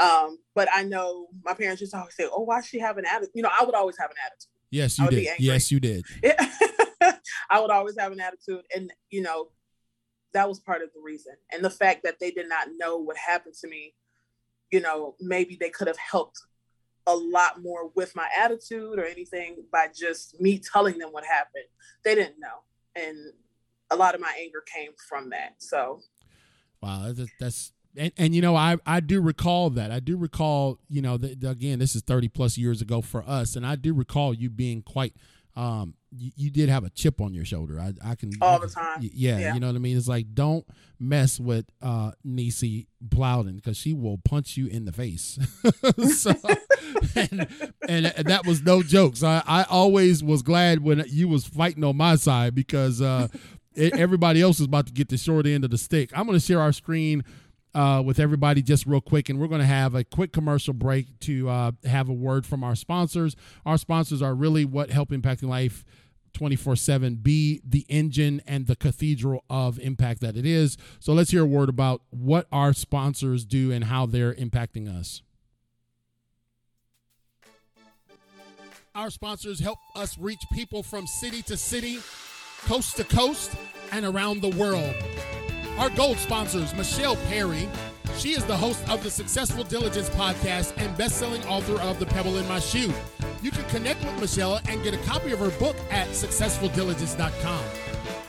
[0.00, 3.32] Um, but I know my parents just always say, "Oh, why she have an attitude?"
[3.34, 4.48] You know, I would always have an attitude.
[4.70, 5.28] Yes, you did.
[5.38, 6.04] Yes, you did.
[7.50, 9.50] I would always have an attitude, and you know,
[10.32, 11.34] that was part of the reason.
[11.52, 13.94] And the fact that they did not know what happened to me,
[14.70, 16.40] you know, maybe they could have helped
[17.06, 21.66] a lot more with my attitude or anything by just me telling them what happened.
[22.02, 22.64] They didn't know,
[22.96, 23.18] and
[23.90, 25.56] a lot of my anger came from that.
[25.58, 26.00] So,
[26.80, 30.78] wow, that's, that's and, and you know I I do recall that I do recall
[30.88, 33.94] you know that again this is thirty plus years ago for us, and I do
[33.94, 35.14] recall you being quite
[35.54, 37.78] um you, you, did have a chip on your shoulder.
[37.78, 39.00] I, I can all the time.
[39.00, 39.98] Yeah, yeah, you know what I mean.
[39.98, 40.66] It's like don't
[40.98, 45.38] mess with uh Nisi Plowden because she will punch you in the face.
[46.16, 46.32] so,
[47.14, 47.46] and,
[47.86, 49.16] and, that was no joke.
[49.16, 53.28] So I, I always was glad when you was fighting on my side because uh
[53.76, 56.10] everybody else is about to get the short end of the stick.
[56.14, 57.24] I'm going to share our screen
[57.74, 61.18] uh, with everybody just real quick, and we're going to have a quick commercial break
[61.20, 63.36] to uh, have a word from our sponsors.
[63.64, 65.84] Our sponsors are really what help impacting life
[66.32, 70.76] 24 7 be the engine and the cathedral of impact that it is.
[70.98, 75.22] So let's hear a word about what our sponsors do and how they're impacting us.
[78.94, 81.98] Our sponsors help us reach people from city to city,
[82.66, 83.54] coast to coast,
[83.90, 84.94] and around the world.
[85.78, 87.68] Our gold sponsors, Michelle Perry.
[88.18, 92.36] She is the host of the Successful Diligence podcast and best-selling author of The Pebble
[92.36, 92.92] in My Shoe.
[93.42, 97.64] You can connect with Michelle and get a copy of her book at successfuldiligence.com.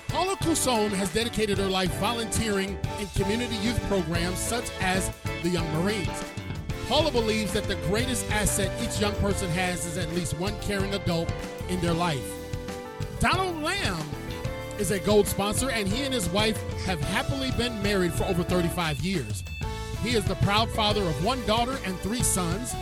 [0.07, 5.11] Paula Cousson has dedicated her life volunteering in community youth programs such as
[5.43, 6.23] the Young Marines.
[6.87, 10.93] Paula believes that the greatest asset each young person has is at least one caring
[10.93, 11.31] adult
[11.69, 12.23] in their life.
[13.19, 13.97] Donald Lamb
[14.79, 18.43] is a gold sponsor, and he and his wife have happily been married for over
[18.43, 19.43] 35 years.
[20.01, 22.73] He is the proud father of one daughter and three sons.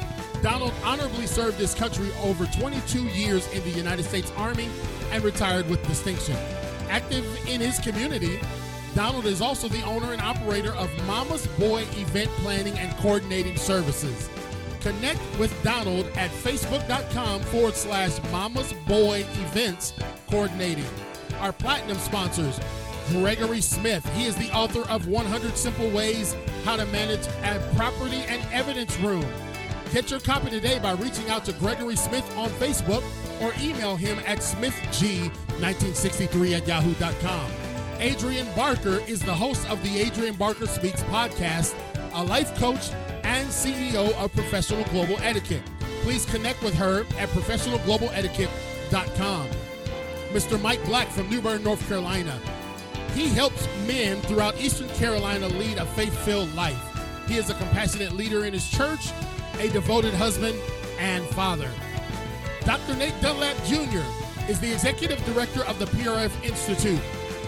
[0.42, 4.70] Donald honorably served his country over 22 years in the United States Army
[5.12, 6.36] and retired with distinction.
[6.90, 8.40] Active in his community,
[8.96, 14.30] Donald is also the owner and operator of Mama's Boy Event Planning and Coordinating Services.
[14.82, 19.94] Connect with Donald at facebook.com forward slash Mama's Boy Events
[20.28, 20.86] Coordinating
[21.42, 22.60] our platinum sponsors.
[23.10, 24.06] Gregory Smith.
[24.16, 28.98] He is the author of 100 Simple Ways How to Manage a Property and Evidence
[29.00, 29.26] Room.
[29.92, 33.04] Get your copy today by reaching out to Gregory Smith on Facebook
[33.42, 37.52] or email him at smithg1963 at yahoo.com.
[38.00, 41.76] Adrian Barker is the host of the Adrian Barker Speaks podcast,
[42.14, 42.92] a life coach
[43.24, 45.62] and CEO of Professional Global Etiquette.
[46.02, 49.61] Please connect with her at professionalglobaletiquette.com.
[50.32, 50.60] Mr.
[50.62, 52.40] Mike Black from New Bern, North Carolina.
[53.14, 56.80] He helps men throughout Eastern Carolina lead a faith filled life.
[57.28, 59.12] He is a compassionate leader in his church,
[59.60, 60.58] a devoted husband,
[61.00, 61.70] and father.
[62.66, 62.96] Dr.
[62.96, 64.04] Nate Dunlap Jr.
[64.50, 67.02] is the executive director of the PRF Institute.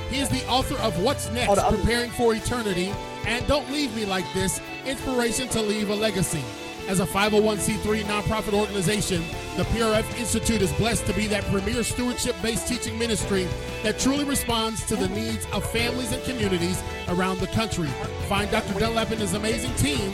[0.10, 2.94] He is the author of What's Next Preparing for Eternity
[3.26, 6.44] and Don't Leave Me Like This Inspiration to Leave a Legacy.
[6.88, 9.24] As a 501c3 nonprofit organization,
[9.58, 13.48] the PRF Institute is blessed to be that premier stewardship based teaching ministry
[13.84, 17.90] that truly responds to the needs of families and communities around the country.
[18.28, 18.80] Find Dr.
[18.80, 20.12] Dunlap and his amazing team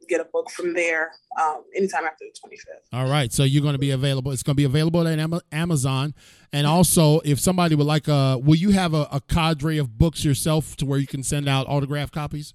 [0.09, 2.97] get a book from there um, anytime after the 25th.
[2.99, 3.33] All right.
[3.33, 4.33] So you're going to be available.
[4.33, 6.15] It's going to be available at Amazon.
[6.53, 10.25] And also, if somebody would like a, will you have a, a cadre of books
[10.25, 12.55] yourself to where you can send out autograph copies?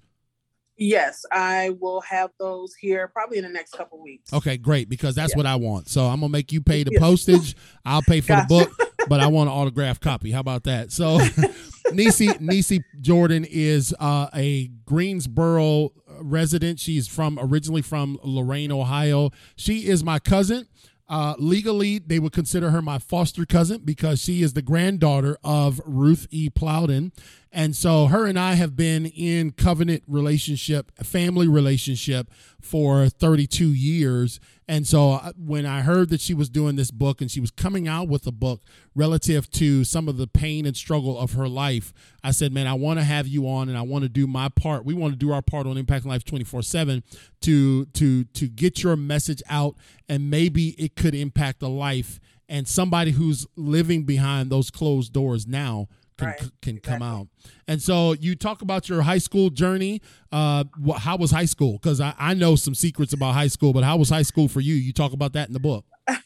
[0.78, 4.32] Yes, I will have those here probably in the next couple weeks.
[4.32, 5.38] Okay, great because that's yeah.
[5.38, 5.88] what I want.
[5.88, 7.56] So I'm gonna make you pay the postage.
[7.84, 8.46] I'll pay for gotcha.
[8.48, 10.30] the book, but I want an autograph copy.
[10.30, 10.92] How about that?
[10.92, 11.18] So,
[11.92, 16.80] Nisi Nisi Jordan is uh, a Greensboro resident.
[16.80, 19.30] She's from originally from Lorain, Ohio.
[19.56, 20.66] She is my cousin.
[21.08, 25.80] Uh, legally, they would consider her my foster cousin because she is the granddaughter of
[25.86, 26.50] Ruth E.
[26.50, 27.12] Plowden.
[27.50, 34.38] And so her and I have been in covenant relationship, family relationship for 32 years.
[34.70, 37.50] And so uh, when I heard that she was doing this book and she was
[37.50, 38.60] coming out with a book
[38.94, 42.74] relative to some of the pain and struggle of her life, I said, man, I
[42.74, 44.84] want to have you on and I want to do my part.
[44.84, 47.02] We want to do our part on Impact Life 24/7
[47.40, 49.76] to to to get your message out
[50.06, 55.46] and maybe it could impact a life and somebody who's living behind those closed doors
[55.46, 56.38] now can, right.
[56.60, 56.80] can exactly.
[56.80, 57.28] come out.
[57.66, 60.02] And so you talk about your high school journey.
[60.30, 60.64] Uh,
[60.98, 61.74] how was high school?
[61.74, 64.60] Because I, I know some secrets about high school, but how was high school for
[64.60, 64.74] you?
[64.74, 65.84] You talk about that in the book.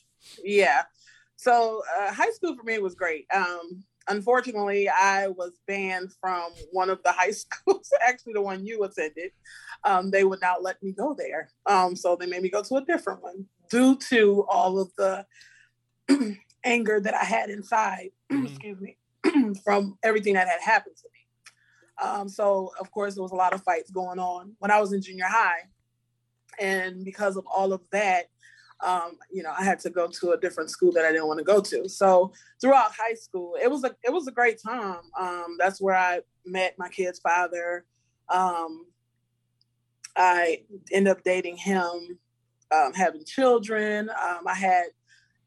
[0.44, 0.83] yeah.
[1.37, 3.26] So uh, high school for me was great.
[3.35, 8.83] Um, unfortunately, I was banned from one of the high schools, actually the one you
[8.85, 9.33] attended.
[9.85, 11.50] Um, they would not let me go there.
[11.66, 15.26] Um, so they made me go to a different one due to all of the
[16.64, 18.11] anger that I had inside.
[18.33, 18.46] Mm-hmm.
[18.46, 18.96] Excuse me.
[19.64, 22.08] from everything that had happened to me.
[22.08, 24.92] Um, so, of course, there was a lot of fights going on when I was
[24.92, 25.68] in junior high.
[26.58, 28.26] And because of all of that,
[28.82, 31.38] um, you know, I had to go to a different school that I didn't want
[31.38, 31.88] to go to.
[31.88, 35.00] So throughout high school, it was a it was a great time.
[35.18, 37.85] Um, that's where I met my kid's father.
[38.28, 38.87] Um,
[40.16, 42.18] I ended up dating him,
[42.72, 44.11] um, having children.
[44.11, 44.87] Um, I had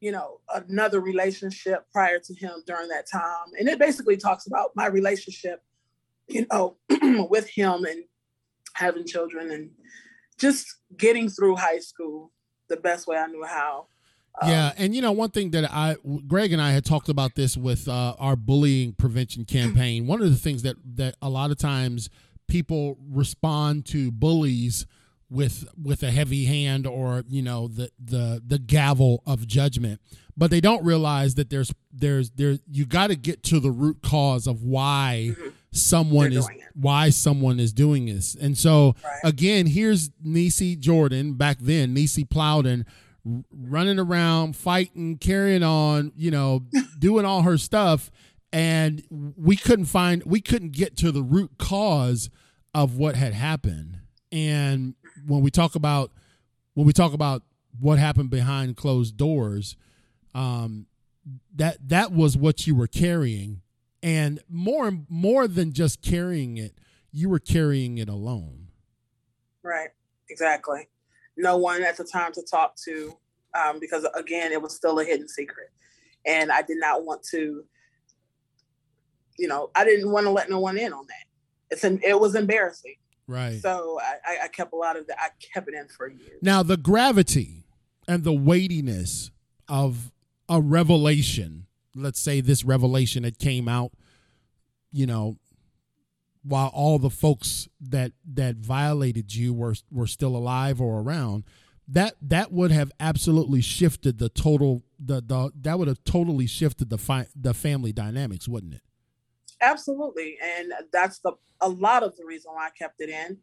[0.05, 3.47] you know, another relationship prior to him during that time.
[3.59, 5.63] And it basically talks about my relationship,
[6.27, 6.77] you know,
[7.27, 8.03] with him and
[8.73, 9.71] having children and
[10.37, 12.31] just getting through high school
[12.69, 13.87] the best way I knew how.
[14.39, 15.95] Um, yeah, and you know one thing that I,
[16.27, 20.05] Greg and I had talked about this with uh, our bullying prevention campaign.
[20.05, 22.11] one of the things that that a lot of times
[22.47, 24.85] people respond to bullies
[25.29, 29.99] with with a heavy hand or you know the the the gavel of judgment.
[30.38, 34.01] But they don't realize that there's there's there you got to get to the root
[34.01, 35.49] cause of why mm-hmm.
[35.71, 38.35] someone They're is why someone is doing this.
[38.35, 39.19] And so right.
[39.23, 42.85] again here's Nisi Jordan back then Nisi Plowden
[43.51, 46.65] running around fighting carrying on you know
[46.99, 48.11] doing all her stuff.
[48.53, 52.29] And we couldn't find we couldn't get to the root cause
[52.73, 53.99] of what had happened.
[54.31, 56.11] And when we talk about
[56.73, 57.43] when we talk about
[57.79, 59.75] what happened behind closed doors,
[60.33, 60.88] um,
[61.55, 63.61] that that was what you were carrying,
[64.03, 66.77] and more more than just carrying it,
[67.11, 68.67] you were carrying it alone.
[69.63, 69.89] Right.
[70.29, 70.88] Exactly.
[71.38, 73.17] No one at the time to talk to,
[73.53, 75.69] um, because again, it was still a hidden secret,
[76.25, 77.63] and I did not want to.
[79.38, 81.25] You know, I didn't want to let no one in on that.
[81.71, 82.95] It's an, it was embarrassing.
[83.27, 83.59] Right.
[83.61, 85.17] So I, I kept a lot of that.
[85.19, 86.39] I kept it in for years.
[86.41, 87.65] Now the gravity
[88.07, 89.32] and the weightiness
[89.67, 90.11] of
[90.47, 91.65] a revelation.
[91.95, 93.91] Let's say this revelation that came out,
[94.91, 95.38] you know,
[96.43, 101.43] while all the folks that that violated you were were still alive or around.
[101.88, 106.89] That that would have absolutely shifted the total the, the that would have totally shifted
[106.89, 108.82] the fi- the family dynamics, wouldn't it?
[109.66, 110.38] Absolutely.
[110.43, 113.38] And that's the a lot of the reason why I kept it in.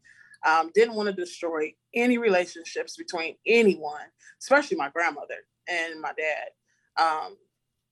[0.47, 4.01] Um, didn't want to destroy any relationships between anyone,
[4.41, 5.35] especially my grandmother
[5.69, 7.01] and my dad.
[7.01, 7.37] Um,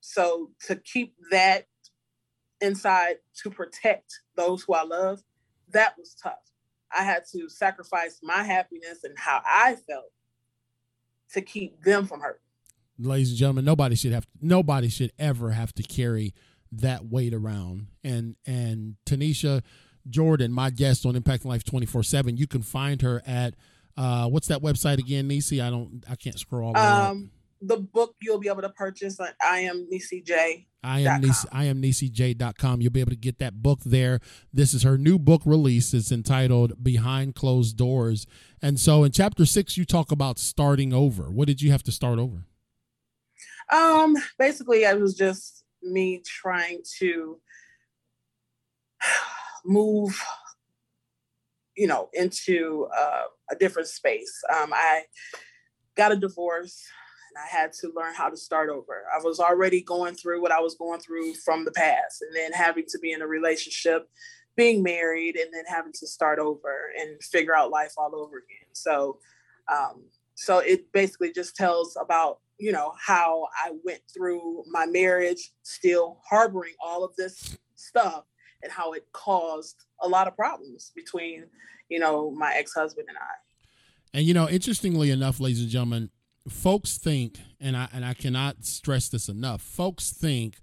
[0.01, 1.65] so to keep that
[2.59, 5.21] inside to protect those who I love,
[5.71, 6.33] that was tough.
[6.97, 10.11] I had to sacrifice my happiness and how I felt
[11.33, 12.41] to keep them from hurt.
[12.99, 16.33] Ladies and gentlemen, nobody should have nobody should ever have to carry
[16.71, 17.87] that weight around.
[18.03, 19.61] And and Tanisha
[20.09, 23.55] Jordan, my guest on Impacting Life 24/7, you can find her at
[23.97, 25.61] uh what's that website again, Nisi?
[25.61, 29.19] I don't I can't scroll all the um, the book you'll be able to purchase
[29.19, 30.67] on I am Nisi J.
[30.83, 32.81] I am Nisi, I am NisiJ.com.
[32.81, 34.19] You'll be able to get that book there.
[34.51, 35.93] This is her new book release.
[35.93, 38.25] It's entitled Behind Closed Doors.
[38.63, 41.29] And so in chapter six, you talk about starting over.
[41.29, 42.45] What did you have to start over?
[43.71, 47.39] Um, basically, I was just me trying to
[49.65, 50.21] move,
[51.75, 54.41] you know, into uh, a different space.
[54.49, 55.03] Um, I
[55.95, 56.83] got a divorce
[57.33, 59.03] and I had to learn how to start over.
[59.13, 62.51] I was already going through what I was going through from the past, and then
[62.51, 64.09] having to be in a relationship,
[64.57, 68.67] being married, and then having to start over and figure out life all over again.
[68.73, 69.19] So,
[69.71, 70.03] um,
[70.35, 76.19] so it basically just tells about you know how I went through my marriage, still
[76.29, 78.23] harboring all of this stuff,
[78.61, 81.45] and how it caused a lot of problems between
[81.89, 84.17] you know my ex-husband and I.
[84.17, 86.11] And you know, interestingly enough, ladies and gentlemen,
[86.47, 90.57] folks think, and I and I cannot stress this enough, folks think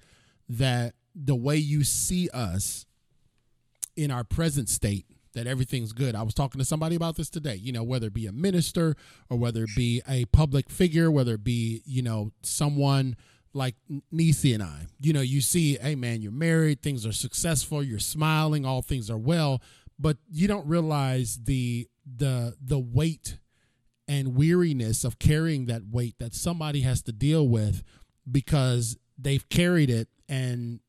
[0.49, 2.86] that the way you see us
[3.96, 6.14] in our present state that everything's good.
[6.14, 8.97] I was talking to somebody about this today, you know, whether it be a minister
[9.31, 13.16] or whether it be a public figure, whether it be, you know, someone
[13.53, 13.74] like
[14.11, 14.87] Nisi and I.
[15.01, 19.11] You know, you see, hey man, you're married, things are successful, you're smiling, all things
[19.11, 19.62] are well,
[19.99, 23.39] but you don't realize the the the weight
[24.07, 27.83] and weariness of carrying that weight that somebody has to deal with
[28.31, 30.81] because they've carried it and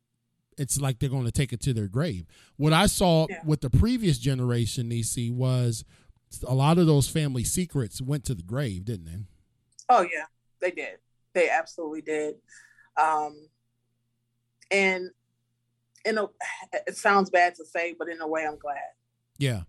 [0.59, 2.25] it's like they're going to take it to their grave.
[2.57, 3.41] What I saw yeah.
[3.45, 5.85] with the previous generation, Nisi, was
[6.45, 9.17] a lot of those family secrets went to the grave, didn't they?
[9.87, 10.25] Oh yeah,
[10.61, 10.99] they did.
[11.33, 12.35] They absolutely did.
[12.97, 13.47] Um,
[14.69, 15.09] and
[16.05, 16.27] in a,
[16.87, 18.77] it sounds bad to say, but in a way, I'm glad.
[19.37, 19.61] Yeah,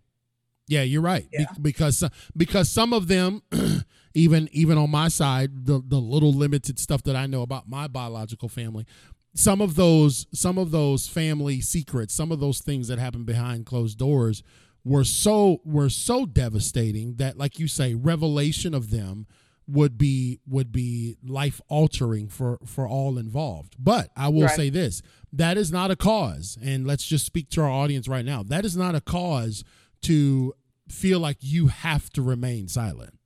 [0.67, 1.27] yeah, you're right.
[1.33, 1.47] Yeah.
[1.55, 2.05] Be- because
[2.37, 3.43] because some of them,
[4.15, 7.87] even even on my side, the the little limited stuff that I know about my
[7.89, 8.87] biological family,
[9.35, 13.67] some of those some of those family secrets, some of those things that happen behind
[13.67, 14.43] closed doors
[14.85, 19.27] were so were so devastating that, like you say, revelation of them
[19.67, 23.77] would be would be life altering for for all involved.
[23.79, 24.57] But I will right.
[24.57, 25.03] say this:
[25.33, 28.43] that is not a cause, and let's just speak to our audience right now.
[28.43, 29.65] That is not a cause
[30.03, 30.55] to
[30.89, 33.19] feel like you have to remain silent.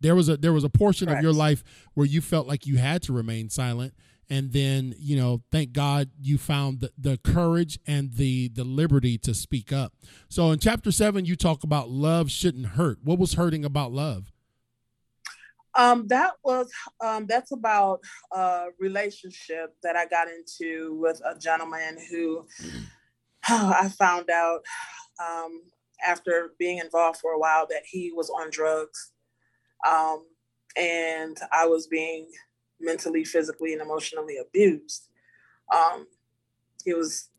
[0.00, 1.20] There was a there was a portion Correct.
[1.20, 1.62] of your life
[1.94, 3.94] where you felt like you had to remain silent
[4.30, 9.18] and then you know thank god you found the, the courage and the the liberty
[9.18, 9.92] to speak up.
[10.28, 12.98] So in chapter 7 you talk about love shouldn't hurt.
[13.02, 14.32] What was hurting about love?
[15.76, 16.70] Um, that was
[17.04, 18.00] um, that's about
[18.32, 22.46] a relationship that I got into with a gentleman who
[23.48, 24.60] I found out
[25.20, 25.62] um,
[26.06, 29.12] after being involved for a while that he was on drugs.
[29.86, 30.24] Um,
[30.76, 32.28] and I was being
[32.80, 35.08] mentally, physically, and emotionally abused.
[35.74, 36.06] Um,
[36.86, 37.30] it was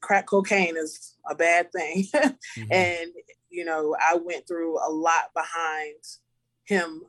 [0.00, 2.04] crack cocaine is a bad thing.
[2.14, 2.72] mm-hmm.
[2.72, 3.10] And,
[3.50, 5.96] you know, I went through a lot behind
[6.64, 7.02] him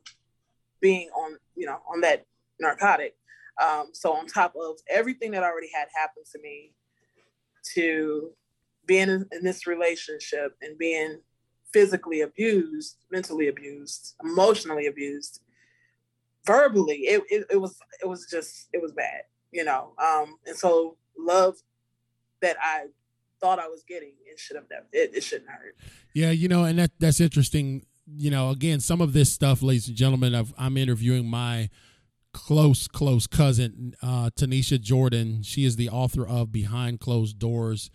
[0.81, 2.25] being on, you know, on that
[2.59, 3.15] narcotic.
[3.61, 6.73] Um, so on top of everything that already had happened to me
[7.73, 8.31] to
[8.85, 11.19] being in, in this relationship and being
[11.73, 15.41] physically abused, mentally abused, emotionally abused,
[16.45, 19.93] verbally, it, it, it was it was just it was bad, you know.
[19.97, 21.55] Um, and so love
[22.41, 22.85] that I
[23.39, 25.75] thought I was getting, it should have it, it shouldn't hurt.
[26.13, 27.85] Yeah, you know, and that that's interesting.
[28.07, 31.69] You know, again, some of this stuff, ladies and gentlemen, i am interviewing my
[32.33, 35.41] close, close cousin, uh, Tanisha Jordan.
[35.41, 37.89] She is the author of Behind Closed Doors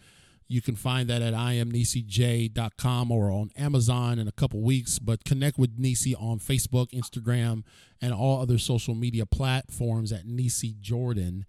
[0.51, 4.99] you can find that at imnisij.com or on Amazon in a couple weeks.
[4.99, 7.63] But connect with Nisi on Facebook, Instagram,
[8.03, 11.47] and all other social media platforms at Nisi Jordan.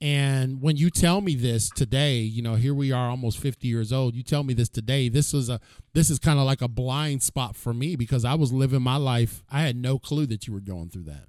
[0.00, 3.92] And when you tell me this today, you know, here we are almost 50 years
[3.92, 4.14] old.
[4.14, 5.08] You tell me this today.
[5.08, 5.58] This was a
[5.92, 8.96] this is kind of like a blind spot for me because I was living my
[8.96, 9.42] life.
[9.50, 11.24] I had no clue that you were going through that.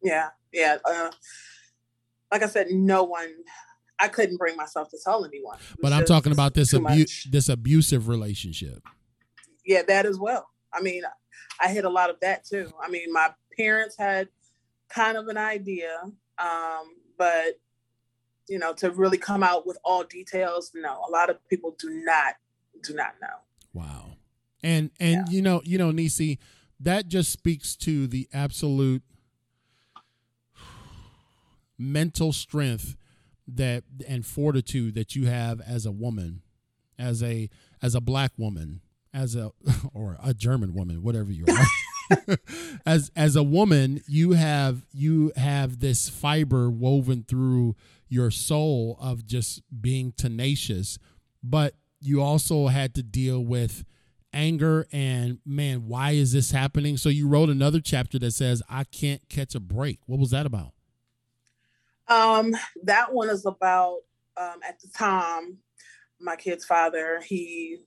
[0.00, 0.28] Yeah.
[0.52, 0.76] Yeah.
[0.84, 1.10] Uh,
[2.30, 3.28] like I said, no one
[4.00, 5.58] I couldn't bring myself to tell anyone.
[5.80, 8.82] But I'm talking about this abu- this abusive relationship.
[9.64, 10.48] Yeah, that as well.
[10.72, 11.02] I mean,
[11.60, 12.70] I hit a lot of that too.
[12.82, 14.28] I mean, my parents had
[14.88, 15.98] kind of an idea,
[16.38, 17.58] um, but
[18.48, 21.02] you know, to really come out with all details, no.
[21.06, 22.34] A lot of people do not
[22.82, 23.28] do not know.
[23.74, 24.12] Wow.
[24.62, 25.34] And and yeah.
[25.34, 26.38] you know, you know, Nisi,
[26.80, 29.02] that just speaks to the absolute
[31.78, 32.96] mental strength
[33.48, 36.42] that and fortitude that you have as a woman,
[36.98, 37.48] as a
[37.82, 38.80] as a black woman,
[39.12, 39.52] as a
[39.94, 42.36] or a German woman, whatever you are.
[42.86, 47.74] as as a woman, you have you have this fiber woven through
[48.08, 50.98] your soul of just being tenacious,
[51.42, 53.84] but you also had to deal with
[54.32, 56.96] anger and man, why is this happening?
[56.96, 60.00] So you wrote another chapter that says I can't catch a break.
[60.06, 60.72] What was that about?
[62.08, 62.54] Um,
[62.84, 63.98] that one is about
[64.36, 65.58] um, at the time
[66.20, 67.20] my kid's father.
[67.24, 67.78] He,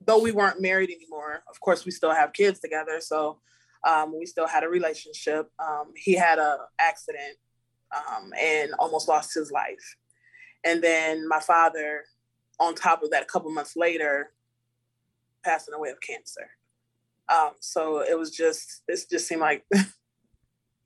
[0.00, 3.00] though we weren't married anymore, of course we still have kids together.
[3.00, 3.40] So
[3.86, 5.50] um, we still had a relationship.
[5.58, 7.36] Um, he had a accident
[7.94, 9.96] um, and almost lost his life.
[10.64, 12.04] And then my father,
[12.58, 14.32] on top of that, a couple months later,
[15.44, 16.48] passing away of cancer.
[17.28, 19.64] Um, so it was just, it just seemed like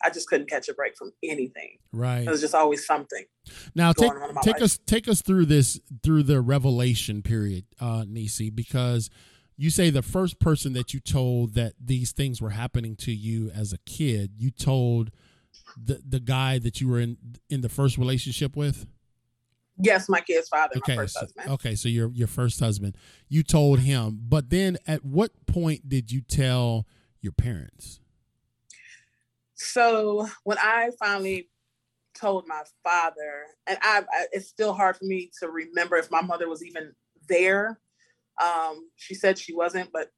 [0.03, 1.78] I just couldn't catch a break from anything.
[1.92, 2.20] Right.
[2.20, 3.24] It was just always something.
[3.74, 4.62] Now take take life.
[4.62, 9.11] us take us through this through the revelation period, uh, Nisi, because
[9.57, 13.51] you say the first person that you told that these things were happening to you
[13.51, 15.11] as a kid, you told
[15.76, 17.16] the the guy that you were in
[17.51, 18.86] in the first relationship with.
[19.80, 21.51] Yes, my kid's father, okay, my first so, husband.
[21.51, 22.96] Okay, so your your first husband.
[23.28, 26.86] You told him, but then at what point did you tell
[27.20, 28.01] your parents?
[29.59, 31.51] So when I finally
[32.19, 36.23] told my father, and I, I, it's still hard for me to remember if my
[36.23, 36.93] mother was even
[37.29, 37.81] there.
[38.41, 40.11] Um, she said she wasn't, but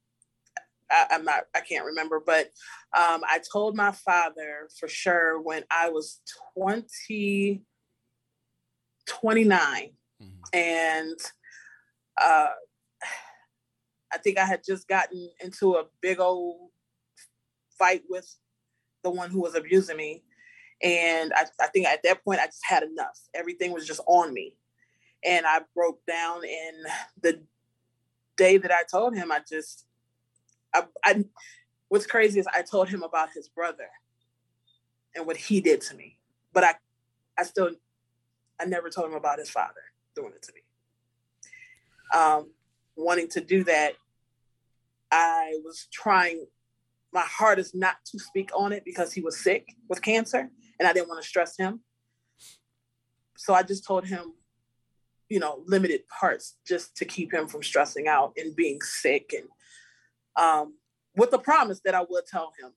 [0.90, 1.44] I, am not.
[1.54, 2.20] I can't remember.
[2.24, 2.46] But
[2.94, 6.20] um, I told my father for sure when I was
[6.58, 7.62] 20
[9.08, 9.90] 29.
[10.22, 10.28] Mm-hmm.
[10.52, 11.18] And
[12.20, 12.48] uh,
[14.12, 16.70] I think I had just gotten into a big old
[17.78, 18.28] fight with
[19.02, 20.22] the one who was abusing me.
[20.82, 23.18] And I, I think at that point, I just had enough.
[23.34, 24.54] Everything was just on me.
[25.24, 26.42] And I broke down.
[26.44, 26.86] And
[27.20, 27.42] the
[28.36, 29.84] day that I told him, I just,
[30.74, 31.24] I, I
[31.88, 33.88] what's crazy is I told him about his brother
[35.14, 36.18] and what he did to me.
[36.52, 36.74] But I,
[37.38, 37.70] I still
[38.60, 39.80] I never told him about his father
[40.14, 40.60] doing it to me.
[42.14, 42.50] Um,
[42.96, 43.94] wanting to do that,
[45.10, 46.46] I was trying
[47.12, 50.88] my heart is not to speak on it because he was sick with cancer and
[50.88, 51.80] I didn't want to stress him.
[53.36, 54.34] So I just told him,
[55.28, 59.48] you know, limited parts just to keep him from stressing out and being sick and
[60.36, 60.74] um,
[61.16, 62.72] with the promise that I would tell him,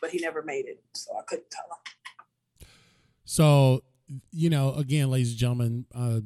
[0.00, 0.82] but he never made it.
[0.94, 2.68] So I couldn't tell him.
[3.24, 3.82] So
[4.30, 6.20] you know, again, ladies and gentlemen, uh,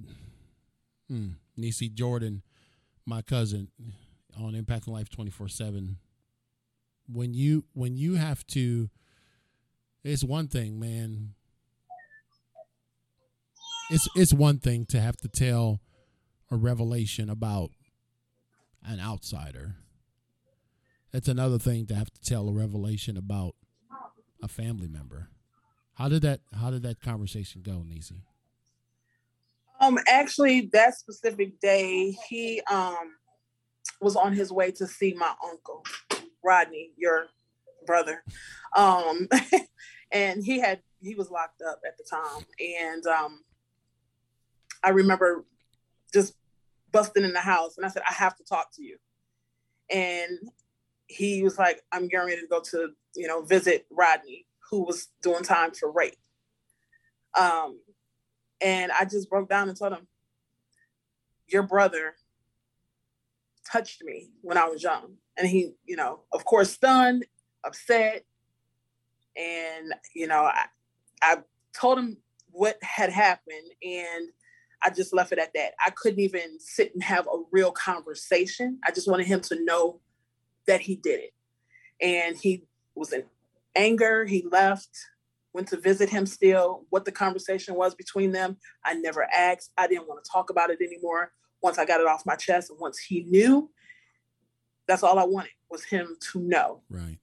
[1.09, 2.43] hmm, Nisi Jordan,
[3.07, 3.69] my cousin,
[4.39, 5.99] on Impact Life twenty four seven.
[7.13, 8.91] When you when you have to,
[10.05, 11.35] it's one thing, man.
[13.91, 15.81] It's it's one thing to have to tell
[16.51, 17.71] a revelation about
[18.85, 19.77] an outsider.
[21.13, 23.55] It's another thing to have to tell a revelation about
[24.43, 25.29] a family member.
[25.95, 28.23] How did that How did that conversation go, Nisi?
[29.81, 33.15] Um, actually, that specific day, he um
[34.01, 35.85] was on his way to see my uncle,
[36.45, 37.27] Rodney, your
[37.87, 38.23] brother,
[38.77, 39.29] um,
[40.13, 43.41] and he had he was locked up at the time, and um,
[44.83, 45.45] I remember
[46.13, 46.35] just
[46.93, 48.99] busting in the house, and I said, "I have to talk to you,"
[49.91, 50.39] and
[51.07, 55.09] he was like, "I'm getting ready to go to you know visit Rodney." who was
[55.23, 56.17] doing time for rape.
[57.39, 57.81] Um,
[58.61, 60.07] and I just broke down and told him,
[61.49, 62.15] Your brother
[63.71, 65.15] touched me when I was young.
[65.39, 67.25] And he, you know, of course, stunned,
[67.65, 68.25] upset.
[69.37, 70.67] And, you know, I,
[71.23, 71.39] I
[71.79, 72.19] told him
[72.51, 74.29] what had happened and
[74.83, 75.73] I just left it at that.
[75.85, 78.79] I couldn't even sit and have a real conversation.
[78.85, 80.01] I just wanted him to know
[80.67, 81.35] that he did it.
[82.01, 82.65] And he
[82.95, 83.25] was in
[83.77, 84.25] anger.
[84.25, 84.89] He left,
[85.53, 88.57] went to visit him still, what the conversation was between them.
[88.85, 89.71] I never asked.
[89.77, 91.33] I didn't want to talk about it anymore.
[91.63, 93.71] Once I got it off my chest and once he knew,
[94.91, 96.81] that's all I wanted was him to know.
[96.91, 97.19] Right.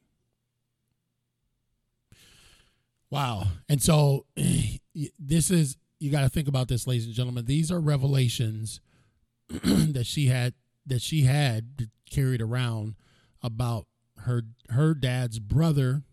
[3.09, 3.43] Wow.
[3.69, 4.25] And so
[5.19, 7.45] this is, you got to think about this, ladies and gentlemen.
[7.45, 8.81] These are revelations
[9.49, 10.53] that she had,
[10.85, 12.95] that she had carried around
[13.41, 13.87] about
[14.19, 16.03] her, her dad's brother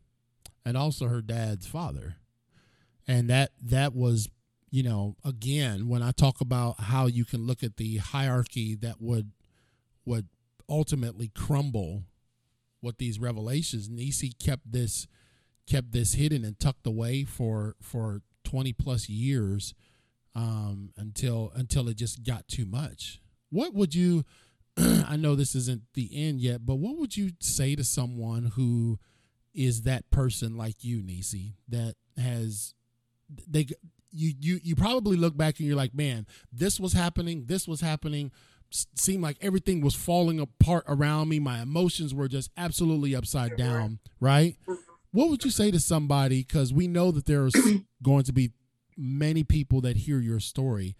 [0.64, 2.16] and also her dad's father.
[3.07, 4.28] And that that was,
[4.70, 9.00] you know, again, when I talk about how you can look at the hierarchy that
[9.00, 9.32] would
[10.07, 10.28] would
[10.68, 12.04] ultimately crumble
[12.82, 15.06] with these revelations, Nisi kept this
[15.66, 19.74] kept this hidden and tucked away for for 20 plus years
[20.34, 23.20] um, until until it just got too much.
[23.50, 24.24] What would you?
[24.76, 28.98] I know this isn't the end yet, but what would you say to someone who
[29.54, 32.74] is that person like you, Nisi, that has
[33.48, 33.66] they
[34.10, 37.80] you you you probably look back and you're like, man, this was happening, this was
[37.80, 38.32] happening.
[38.97, 41.39] Seemed like everything was falling apart around me.
[41.39, 43.99] My emotions were just absolutely upside down.
[44.20, 44.57] Right?
[45.12, 46.43] What would you say to somebody?
[46.43, 47.55] Because we know that there's
[48.03, 48.51] going to be
[48.97, 50.97] many people that hear your story,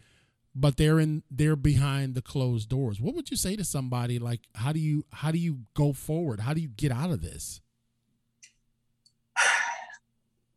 [0.55, 3.01] but they're in they're behind the closed doors.
[3.01, 6.41] What would you say to somebody like how do you how do you go forward?
[6.41, 7.61] How do you get out of this?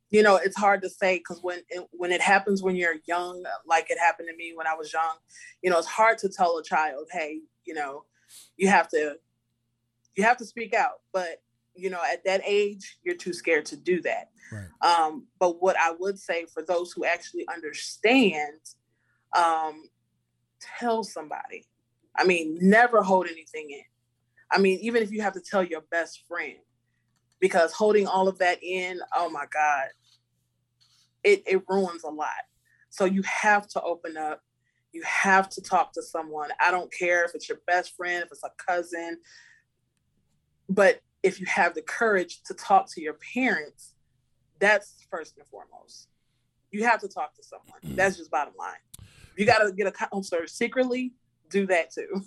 [0.10, 3.44] You know it's hard to say because when it, when it happens when you're young
[3.66, 5.16] like it happened to me when i was young
[5.62, 8.06] you know it's hard to tell a child hey you know
[8.56, 9.18] you have to
[10.16, 11.02] you have to speak out.
[11.14, 11.42] But
[11.76, 14.30] you know at that age you're too scared to do that.
[14.52, 14.68] Right.
[14.82, 18.60] um, but what i would say for those who actually understand
[19.38, 19.84] um,
[20.80, 21.66] tell somebody.
[22.18, 23.84] I mean never hold anything in.
[24.52, 26.58] I mean even if you have to tell your best friend
[27.40, 29.88] because holding all of that in, oh my God,
[31.24, 32.30] it, it ruins a lot.
[32.90, 34.42] So you have to open up.
[34.94, 36.50] You have to talk to someone.
[36.60, 39.18] I don't care if it's your best friend, if it's a cousin,
[40.70, 43.94] but if you have the courage to talk to your parents,
[44.60, 46.08] that's first and foremost.
[46.72, 47.80] You have to talk to someone.
[47.86, 47.96] Mm.
[47.96, 49.08] That's just bottom line.
[49.38, 51.14] You got to get a counselor secretly.
[51.50, 52.26] Do that too,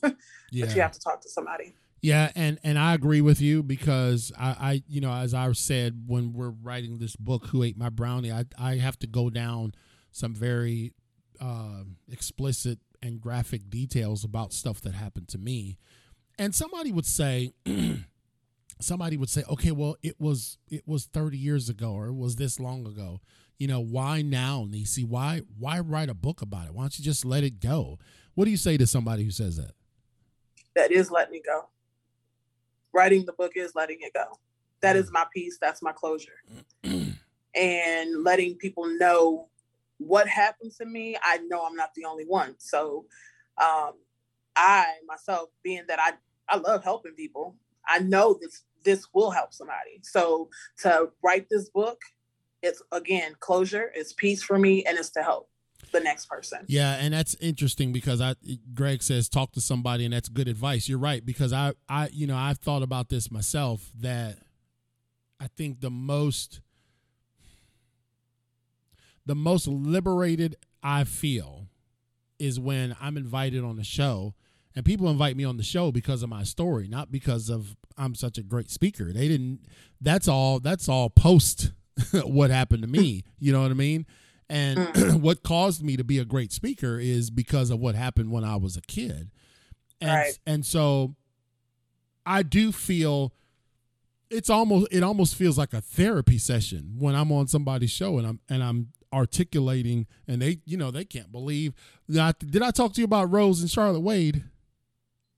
[0.51, 0.65] yeah.
[0.65, 1.75] but you have to talk to somebody.
[2.03, 6.05] Yeah, and and I agree with you because I, I you know as I said
[6.07, 9.75] when we're writing this book, Who Ate My Brownie, I I have to go down
[10.11, 10.95] some very
[11.41, 15.79] uh, explicit and graphic details about stuff that happened to me,
[16.39, 17.53] and somebody would say.
[18.83, 22.37] somebody would say okay well it was it was 30 years ago or it was
[22.37, 23.21] this long ago.
[23.59, 25.05] You know why now nisi?
[25.05, 26.73] Why why write a book about it?
[26.73, 27.99] Why don't you just let it go?
[28.35, 29.73] What do you say to somebody who says that?
[30.75, 31.69] That is letting it go
[32.93, 34.25] writing the book is letting it go.
[34.81, 35.15] That is mm.
[35.15, 35.59] my piece.
[35.61, 36.43] That's my closure.
[37.55, 39.49] and letting people know
[39.99, 41.17] what happened to me.
[41.23, 42.55] I know I'm not the only one.
[42.59, 43.07] So
[43.59, 43.93] um,
[44.57, 46.13] I myself, being that I,
[46.49, 50.01] I love helping people, I know this this will help somebody.
[50.03, 52.01] So to write this book,
[52.63, 55.50] it's again closure, it's peace for me, and it's to help
[55.93, 56.65] the next person.
[56.67, 58.35] Yeah, and that's interesting because I
[58.75, 60.89] Greg says talk to somebody and that's good advice.
[60.89, 64.39] You're right because I I you know, I've thought about this myself that
[65.41, 66.61] I think the most
[69.27, 71.67] the most liberated I feel
[72.39, 74.35] is when I'm invited on the show
[74.75, 78.15] and people invite me on the show because of my story, not because of I'm
[78.15, 79.13] such a great speaker.
[79.13, 79.61] They didn't
[80.01, 81.73] that's all that's all post
[82.13, 83.25] what happened to me.
[83.39, 84.07] You know what I mean?
[84.51, 85.21] And mm.
[85.21, 88.57] what caused me to be a great speaker is because of what happened when I
[88.57, 89.31] was a kid.
[90.01, 90.39] And right.
[90.47, 91.15] and so
[92.27, 93.33] I do feel
[94.29, 98.27] it's almost it almost feels like a therapy session when I'm on somebody's show and
[98.27, 101.75] I'm and I'm articulating and they you know they can't believe
[102.09, 104.45] that did I talk to you about Rose and Charlotte Wade?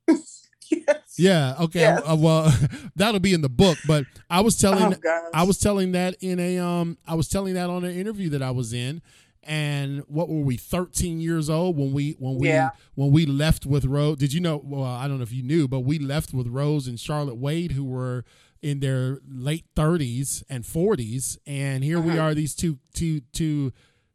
[0.71, 1.19] Yes.
[1.19, 1.55] Yeah.
[1.61, 1.81] Okay.
[1.81, 2.03] Yes.
[2.05, 2.51] Uh, well,
[2.97, 3.77] that'll be in the book.
[3.87, 7.55] But I was telling, oh, I was telling that in a, um, I was telling
[7.55, 9.03] that on an interview that I was in,
[9.45, 12.71] and what were we 13 years old when we when we yeah.
[12.95, 15.67] when we left with rose did you know well i don't know if you knew
[15.67, 18.25] but we left with rose and charlotte wade who were
[18.61, 22.09] in their late 30s and 40s and here uh-huh.
[22.09, 23.73] we are these two two two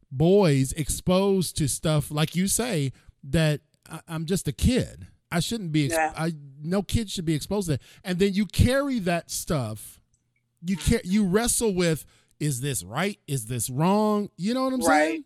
[0.10, 5.72] boys exposed to stuff like you say that I, i'm just a kid I shouldn't
[5.72, 5.88] be.
[5.88, 6.14] yeah.
[6.16, 7.82] I no kid should be exposed to that.
[8.04, 10.00] And then you carry that stuff.
[10.62, 12.06] You can you wrestle with
[12.40, 13.20] is this right?
[13.28, 14.30] Is this wrong?
[14.38, 14.86] You know what I'm right.
[14.86, 15.24] saying?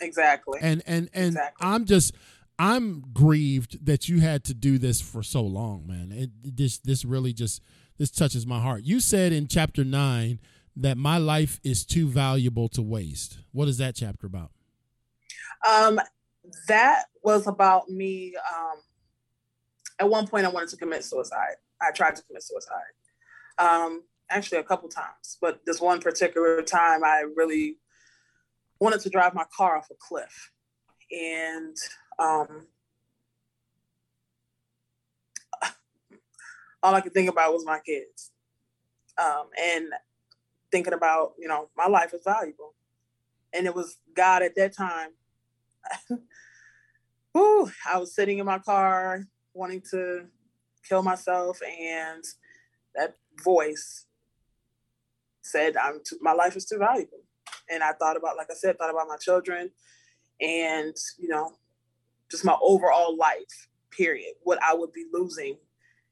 [0.00, 0.58] Exactly.
[0.62, 1.66] And and and exactly.
[1.66, 2.14] I'm just
[2.58, 6.12] I'm grieved that you had to do this for so long, man.
[6.12, 7.62] It, this this really just
[7.98, 8.84] this touches my heart.
[8.84, 10.40] You said in chapter 9
[10.76, 13.38] that my life is too valuable to waste.
[13.52, 14.50] What is that chapter about?
[15.68, 16.00] Um
[16.68, 18.78] that was about me um
[19.98, 21.56] at one point I wanted to commit suicide.
[21.80, 22.82] I tried to commit suicide.
[23.58, 27.78] Um, actually a couple times, but this one particular time I really
[28.80, 30.50] wanted to drive my car off a cliff.
[31.10, 31.76] And
[32.18, 32.66] um,
[36.82, 38.32] all I could think about was my kids.
[39.16, 39.86] Um, and
[40.72, 42.74] thinking about, you know, my life is valuable.
[43.52, 45.10] And it was God at that time.
[47.36, 50.26] Ooh, I was sitting in my car wanting to
[50.86, 52.24] kill myself, and
[52.94, 54.06] that voice
[55.42, 57.24] said, "I'm too, my life is too valuable."
[57.70, 59.70] and I thought about, like I said, thought about my children,
[60.40, 61.52] and you know,
[62.30, 63.68] just my overall life.
[63.90, 64.34] Period.
[64.42, 65.56] What I would be losing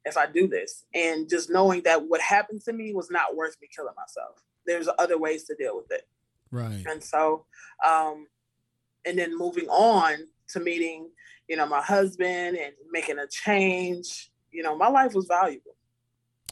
[0.05, 3.57] if I do this, and just knowing that what happened to me was not worth
[3.61, 4.43] me killing myself.
[4.66, 6.07] There's other ways to deal with it.
[6.51, 6.84] Right.
[6.88, 7.47] And so,
[7.84, 8.28] um,
[9.05, 11.11] and then moving on to meeting,
[11.49, 14.30] you know, my husband and making a change.
[14.51, 15.76] You know, my life was valuable,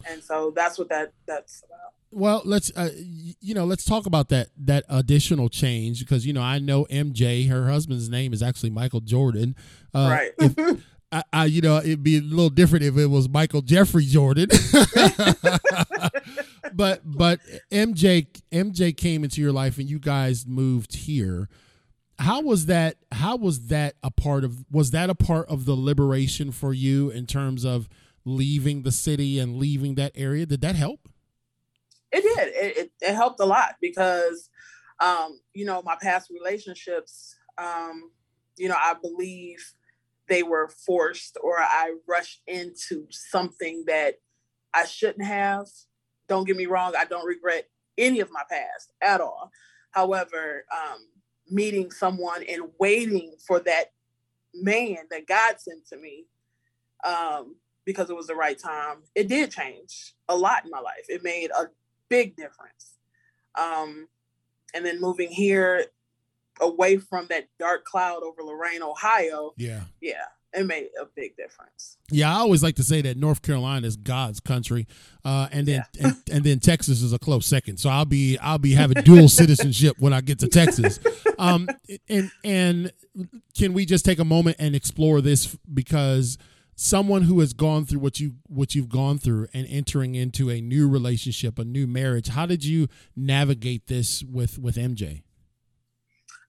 [0.08, 1.92] and so that's what that that's about.
[2.12, 6.42] Well, let's uh, you know let's talk about that that additional change because you know
[6.42, 9.54] I know MJ, her husband's name is actually Michael Jordan.
[9.94, 10.32] Uh, right.
[10.38, 10.82] if,
[11.12, 14.48] I, I, you know, it'd be a little different if it was Michael Jeffrey Jordan.
[16.72, 21.48] but but MJ MJ came into your life and you guys moved here.
[22.20, 22.96] How was that?
[23.12, 24.64] How was that a part of?
[24.70, 27.88] Was that a part of the liberation for you in terms of
[28.26, 30.44] leaving the city and leaving that area?
[30.44, 31.08] Did that help?
[32.12, 32.48] It did.
[32.48, 34.50] It, it, it helped a lot because,
[35.00, 38.10] um, you know, my past relationships, um,
[38.58, 39.74] you know, I believe
[40.28, 44.16] they were forced or I rushed into something that
[44.74, 45.68] I shouldn't have.
[46.28, 49.50] Don't get me wrong, I don't regret any of my past at all.
[49.92, 50.98] However, um,
[51.50, 53.86] meeting someone and waiting for that
[54.54, 56.26] man that God sent to me
[57.04, 61.04] um, because it was the right time, it did change a lot in my life.
[61.08, 61.66] It made a
[62.08, 62.98] big difference.
[63.58, 64.08] Um,
[64.74, 65.86] and then moving here
[66.60, 69.52] away from that dark cloud over Lorain, Ohio.
[69.56, 69.82] Yeah.
[70.00, 70.26] Yeah.
[70.52, 71.96] It made a big difference.
[72.10, 74.88] Yeah, I always like to say that North Carolina is God's country,
[75.24, 76.06] uh, and then yeah.
[76.08, 77.78] and, and, then Texas is a close second.
[77.78, 80.98] So I'll be I'll be having dual citizenship when I get to Texas.
[81.38, 81.68] Um,
[82.08, 82.92] and and
[83.56, 86.36] can we just take a moment and explore this because
[86.74, 90.60] someone who has gone through what you what you've gone through and entering into a
[90.60, 95.22] new relationship, a new marriage, how did you navigate this with with MJ?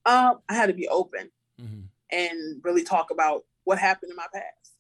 [0.05, 1.29] Um, I had to be open
[1.61, 1.81] mm-hmm.
[2.11, 4.75] and really talk about what happened in my past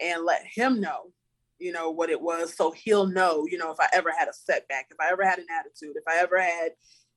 [0.00, 1.12] and let him know,
[1.58, 2.54] you know, what it was.
[2.54, 5.38] So he'll know, you know, if I ever had a setback, if I ever had
[5.38, 6.72] an attitude, if I ever had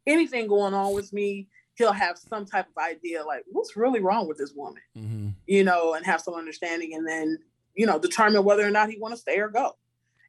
[0.08, 4.28] anything going on with me, he'll have some type of idea like, what's really wrong
[4.28, 5.30] with this woman, mm-hmm.
[5.48, 7.38] you know, and have some understanding and then,
[7.76, 9.76] you know, determine whether or not he want to stay or go.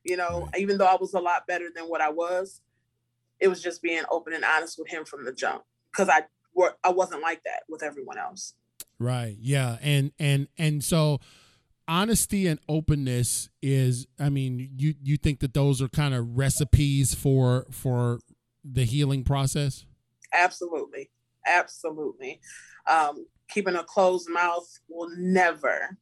[0.05, 0.61] You know, right.
[0.61, 2.63] even though I was a lot better than what I was,
[3.39, 5.63] it was just being open and honest with him from the jump
[5.93, 6.23] because I
[6.85, 8.55] I wasn't like that with everyone else.
[9.01, 9.37] Right.
[9.41, 9.79] Yeah.
[9.81, 11.21] And and and so
[11.89, 17.15] honesty and openness is I mean, you you think that those are kind of recipes
[17.15, 18.21] for for
[18.63, 19.87] the healing process?
[20.33, 21.11] Absolutely.
[21.47, 22.41] Absolutely.
[22.87, 25.97] Um, keeping a closed mouth will never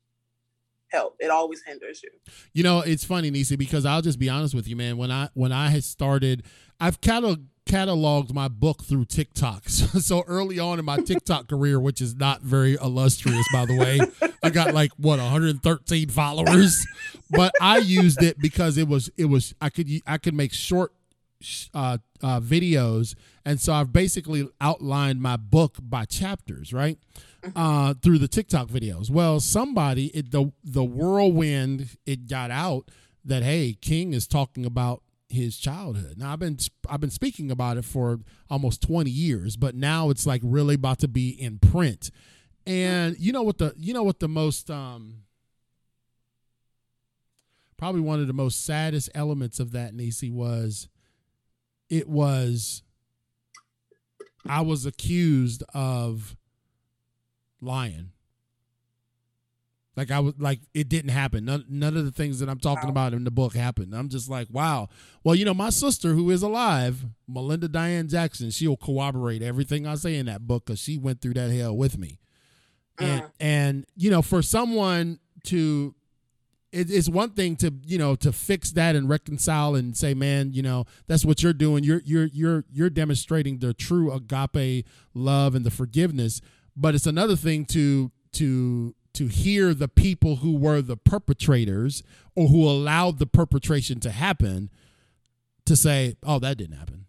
[0.91, 1.17] help.
[1.21, 2.11] It always hinders you.
[2.53, 4.97] You know, it's funny, Nisi, because I'll just be honest with you, man.
[4.97, 6.45] When I when I had started,
[6.81, 7.39] I've kind of
[7.69, 9.69] cataloged my book through TikTok.
[9.69, 13.77] So, so, early on in my TikTok career, which is not very illustrious, by the
[13.77, 14.01] way,
[14.43, 16.85] I got like what 113 followers,
[17.31, 20.93] but I used it because it was it was I could I could make short
[21.75, 23.15] uh, uh, videos,
[23.45, 26.99] and so I've basically outlined my book by chapters, right?
[27.55, 29.11] Uh, through the TikTok videos.
[29.11, 32.91] Well, somebody it, the the whirlwind it got out
[33.25, 36.15] that hey, King is talking about his childhood.
[36.17, 36.59] Now I've been
[36.89, 40.99] I've been speaking about it for almost 20 years, but now it's like really about
[41.01, 42.11] to be in print.
[42.67, 45.23] And you know what the you know what the most um
[47.77, 50.89] probably one of the most saddest elements of that Nisi was
[51.89, 52.83] it was
[54.47, 56.37] I was accused of
[57.61, 58.13] lying.
[59.99, 61.45] Like I was like it didn't happen.
[61.45, 62.93] None none of the things that I'm talking wow.
[62.93, 63.93] about in the book happened.
[63.93, 64.89] I'm just like, wow.
[65.25, 69.97] Well, you know, my sister who is alive, Melinda Diane Jackson, she'll corroborate everything I
[69.97, 72.21] say in that book because she went through that hell with me.
[73.01, 73.31] And uh-huh.
[73.41, 75.97] and you know, for someone to
[76.71, 80.53] it, it's one thing to you know to fix that and reconcile and say man
[80.53, 85.55] you know that's what you're doing you're you're you're you're demonstrating the true agape love
[85.55, 86.43] and the forgiveness
[86.77, 92.05] but it's another thing to to to hear the people who were the perpetrators
[92.37, 94.71] or who allowed the perpetration to happen
[95.67, 97.07] to say, "Oh, that didn't happen."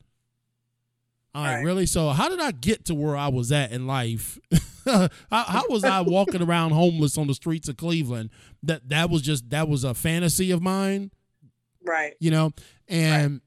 [1.36, 1.66] All right, right.
[1.66, 1.86] really?
[1.86, 4.39] So, how did I get to where I was at in life?
[4.86, 8.32] how, how, was I walking around homeless on the streets of Cleveland?
[8.64, 11.12] That that was just that was a fantasy of mine,
[11.86, 12.16] right?
[12.20, 12.51] You know,
[12.88, 13.41] and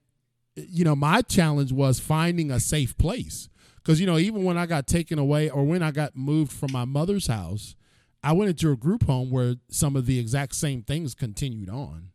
[0.57, 0.67] right.
[0.69, 4.67] you know, my challenge was finding a safe place because you know, even when I
[4.67, 7.75] got taken away or when I got moved from my mother's house,
[8.23, 12.11] I went into a group home where some of the exact same things continued on.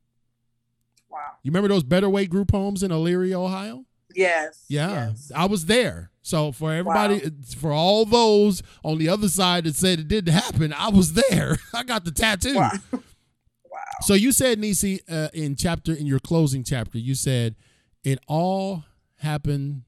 [1.10, 1.20] Wow.
[1.43, 3.86] You remember those Better Way group homes in Elyria, Ohio?
[4.16, 4.66] Yes.
[4.68, 5.10] Yeah.
[5.10, 5.32] Yes.
[5.36, 6.12] I was there.
[6.22, 7.30] So for everybody, wow.
[7.58, 11.58] for all those on the other side that said it didn't happen, I was there.
[11.74, 12.55] I got the tattoo.
[12.55, 12.72] Wow.
[12.91, 12.99] wow.
[14.01, 17.55] So you said, Nisi, uh, in chapter in your closing chapter, you said
[18.03, 18.84] it all
[19.18, 19.84] happened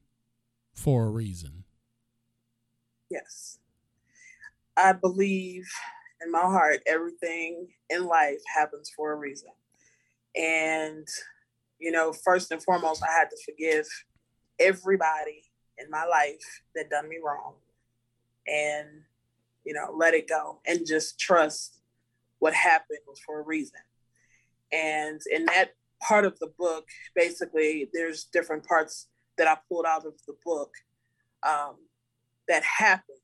[0.74, 1.64] for a reason.
[3.08, 3.58] Yes,
[4.76, 5.68] I believe
[6.22, 9.50] in my heart everything in life happens for a reason,
[10.36, 11.06] and
[11.78, 13.86] you know, first and foremost, I had to forgive
[14.58, 15.42] everybody
[15.78, 17.54] in my life that done me wrong
[18.46, 18.88] and
[19.64, 21.80] you know let it go and just trust
[22.38, 23.80] what happened was for a reason.
[24.72, 30.06] And in that part of the book basically there's different parts that i pulled out
[30.06, 30.72] of the book
[31.42, 31.76] um,
[32.48, 33.18] that happened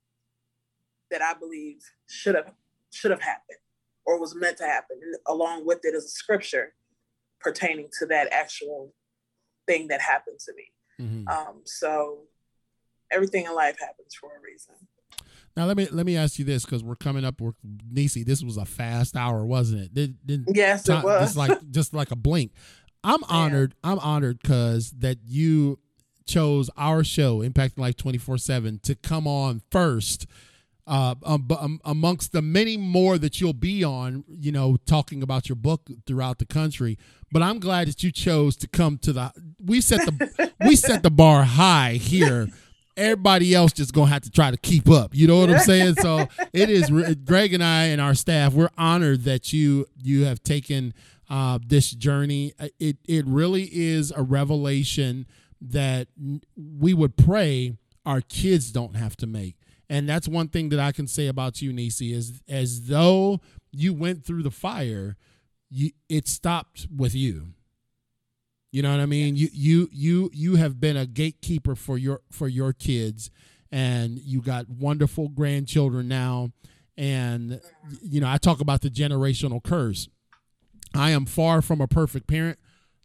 [1.11, 2.51] that i believe should have
[2.91, 3.59] should have happened
[4.05, 6.73] or was meant to happen and along with it is a scripture
[7.39, 8.93] pertaining to that actual
[9.67, 11.27] thing that happened to me mm-hmm.
[11.27, 12.19] um, so
[13.11, 14.75] everything in life happens for a reason.
[15.55, 17.41] Now let me let me ask you this because we're coming up.
[17.41, 17.55] with
[17.89, 19.93] Nisi, this was a fast hour, wasn't it?
[19.93, 21.21] Did, did yes, it was.
[21.21, 22.51] Just like just like a blink.
[23.03, 23.73] I'm honored.
[23.83, 23.91] Yeah.
[23.91, 25.79] I'm honored because that you
[26.27, 30.27] chose our show, Impacting Life 24 seven, to come on first.
[30.87, 35.49] Uh, um, um, amongst the many more that you'll be on, you know, talking about
[35.49, 36.97] your book throughout the country.
[37.29, 39.33] But I'm glad that you chose to come to the.
[39.61, 42.47] We set the we set the bar high here
[42.97, 45.13] everybody else just gonna have to try to keep up.
[45.13, 45.95] You know what I'm saying?
[45.95, 46.89] So it is.
[47.23, 50.93] Greg and I and our staff, we're honored that you you have taken
[51.29, 52.53] uh, this journey.
[52.59, 55.27] Uh, it it really is a revelation
[55.61, 56.07] that
[56.55, 59.56] we would pray our kids don't have to make.
[59.89, 63.39] And that's one thing that I can say about you, Nisi, is as though
[63.71, 65.15] you went through the fire,
[65.69, 67.53] you, it stopped with you.
[68.71, 69.35] You know what I mean?
[69.35, 69.53] Yes.
[69.53, 73.31] You you you you have been a gatekeeper for your for your kids
[73.71, 76.51] and you got wonderful grandchildren now
[76.97, 77.61] and
[78.01, 80.09] you know, I talk about the generational curse.
[80.93, 82.59] I am far from a perfect parent.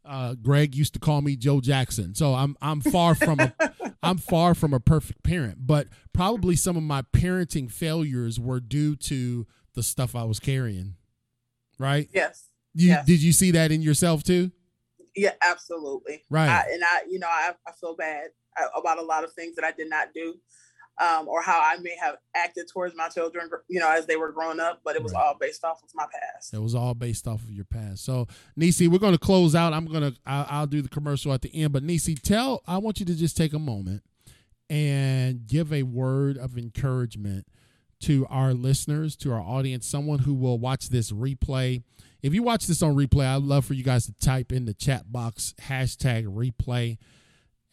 [0.04, 2.14] Uh, Greg used to call me Joe Jackson.
[2.14, 3.52] So I'm I'm far from a
[4.02, 8.96] I'm far from a perfect parent, but probably some of my parenting failures were due
[8.96, 10.96] to the stuff I was carrying.
[11.78, 12.08] Right?
[12.12, 12.48] Yes.
[12.74, 13.06] You yes.
[13.06, 14.50] did you see that in yourself too?
[15.14, 16.22] Yeah, absolutely.
[16.30, 16.48] Right.
[16.48, 18.28] I, and I, you know, I, I feel bad
[18.60, 20.36] uh, about a lot of things that I did not do.
[21.02, 24.30] Um, or how I may have acted towards my children, you know, as they were
[24.30, 25.20] growing up, but it was right.
[25.20, 26.54] all based off of my past.
[26.54, 28.04] It was all based off of your past.
[28.04, 29.72] So, Nisi, we're going to close out.
[29.72, 33.00] I'm going to, I'll do the commercial at the end, but Nisi, tell, I want
[33.00, 34.04] you to just take a moment
[34.70, 37.48] and give a word of encouragement
[38.02, 41.82] to our listeners, to our audience, someone who will watch this replay
[42.22, 44.74] if you watch this on replay, I'd love for you guys to type in the
[44.74, 46.98] chat box hashtag replay.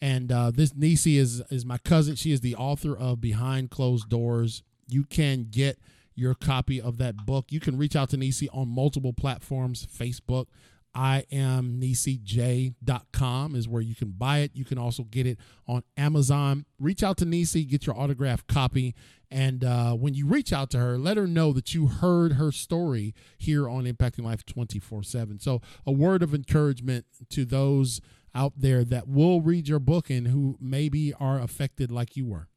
[0.02, 2.16] And uh, this Nisi is is my cousin.
[2.16, 4.62] She is the author of Behind Closed Doors.
[4.88, 5.78] You can get
[6.14, 7.46] your copy of that book.
[7.50, 10.46] You can reach out to Nisi on multiple platforms, Facebook,
[10.94, 14.52] I am nisij.com is where you can buy it.
[14.54, 15.38] You can also get it
[15.68, 16.66] on Amazon.
[16.78, 18.94] Reach out to Nisi, get your autographed copy.
[19.30, 22.50] And uh, when you reach out to her, let her know that you heard her
[22.50, 25.38] story here on Impacting Life 24 7.
[25.38, 28.00] So, a word of encouragement to those
[28.34, 32.48] out there that will read your book and who maybe are affected like you were.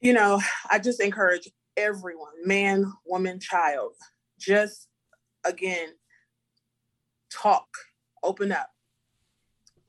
[0.00, 0.40] You know,
[0.70, 3.92] I just encourage everyone man, woman, child
[4.38, 4.88] just
[5.44, 5.88] again
[7.32, 7.66] talk,
[8.22, 8.70] open up,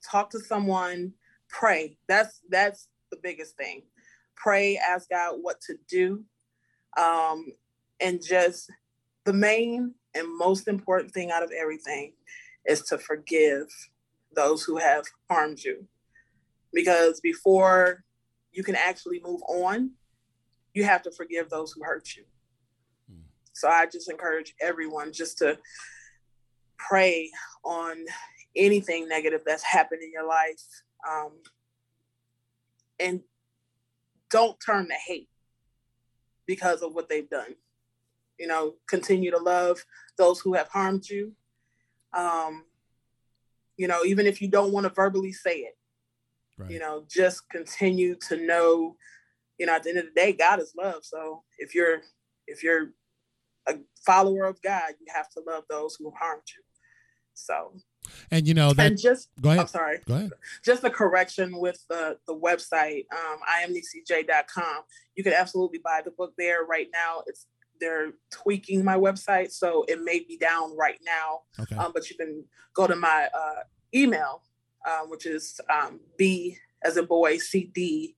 [0.09, 1.13] talk to someone,
[1.49, 1.97] pray.
[2.07, 3.83] That's that's the biggest thing.
[4.35, 6.23] Pray, ask God what to do,
[6.97, 7.45] um,
[7.99, 8.69] and just
[9.25, 12.13] the main and most important thing out of everything
[12.65, 13.67] is to forgive
[14.35, 15.87] those who have harmed you.
[16.73, 18.03] Because before
[18.51, 19.91] you can actually move on,
[20.73, 22.23] you have to forgive those who hurt you.
[23.09, 23.21] Hmm.
[23.53, 25.57] So I just encourage everyone just to
[26.77, 27.29] pray
[27.63, 28.05] on
[28.55, 30.61] anything negative that's happened in your life
[31.09, 31.31] um,
[32.99, 33.21] and
[34.29, 35.29] don't turn to hate
[36.45, 37.55] because of what they've done
[38.39, 39.83] you know continue to love
[40.17, 41.31] those who have harmed you
[42.15, 42.63] um,
[43.77, 45.77] you know even if you don't want to verbally say it
[46.57, 46.71] right.
[46.71, 48.95] you know just continue to know
[49.57, 52.01] you know at the end of the day god is love so if you're
[52.47, 52.91] if you're
[53.67, 56.63] a follower of god you have to love those who harmed you
[57.33, 57.73] so
[58.31, 59.61] and you know that and just go ahead.
[59.61, 59.99] I'm sorry.
[60.05, 60.31] Go ahead.
[60.63, 64.81] Just a correction with the the website, um, imnisij.com.
[65.15, 67.23] You can absolutely buy the book there right now.
[67.27, 67.47] It's
[67.79, 71.41] they're tweaking my website, so it may be down right now.
[71.59, 71.75] Okay.
[71.75, 73.63] Um, but you can go to my uh,
[73.93, 74.43] email,
[74.85, 78.15] uh, which is um, b as a boy, cd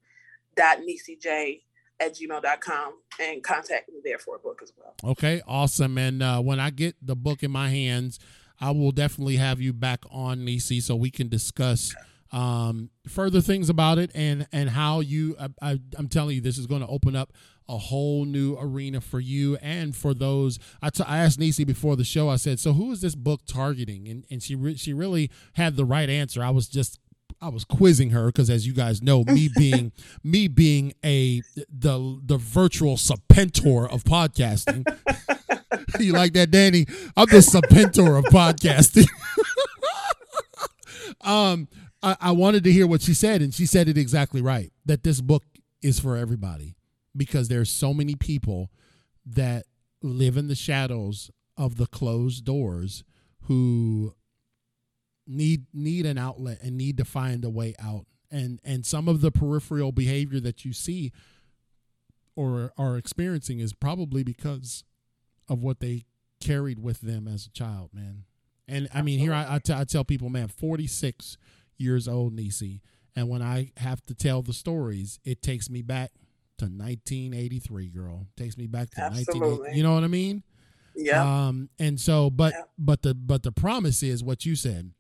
[0.55, 0.79] dot
[1.21, 1.63] j
[1.99, 4.93] at gmail.com and contact me there for a book as well.
[5.11, 5.97] Okay, awesome.
[5.97, 8.19] And uh, when I get the book in my hands,
[8.59, 11.95] I will definitely have you back on Nisi so we can discuss
[12.31, 15.35] um, further things about it and and how you.
[15.39, 17.31] I, I, I'm telling you, this is going to open up
[17.69, 20.59] a whole new arena for you and for those.
[20.81, 22.29] I, t- I asked Nisi before the show.
[22.29, 25.75] I said, "So who is this book targeting?" And and she re- she really had
[25.75, 26.43] the right answer.
[26.43, 26.99] I was just
[27.41, 29.91] I was quizzing her because, as you guys know, me being
[30.23, 34.85] me being a the the virtual serpentor of podcasting.
[35.99, 36.85] you like that, Danny?
[37.15, 39.07] I'm the serpentor of podcasting.
[41.21, 41.67] um,
[42.01, 44.71] I, I wanted to hear what she said, and she said it exactly right.
[44.85, 45.43] That this book
[45.81, 46.76] is for everybody
[47.17, 48.71] because there's so many people
[49.25, 49.65] that
[50.01, 53.03] live in the shadows of the closed doors
[53.43, 54.13] who
[55.25, 58.05] need need an outlet and need to find a way out.
[58.31, 61.11] And and some of the peripheral behavior that you see
[62.35, 64.83] or are experiencing is probably because
[65.49, 66.05] of what they
[66.39, 68.23] carried with them as a child man.
[68.67, 71.37] And i mean here I, I, t- I tell people man 46
[71.77, 72.81] years old nisi.
[73.15, 76.11] And when i have to tell the stories it takes me back
[76.57, 78.27] to 1983 girl.
[78.35, 80.43] Takes me back to 1980 you know what i mean?
[80.95, 82.63] Yeah um and so but yeah.
[82.77, 84.91] but the but the promise is what you said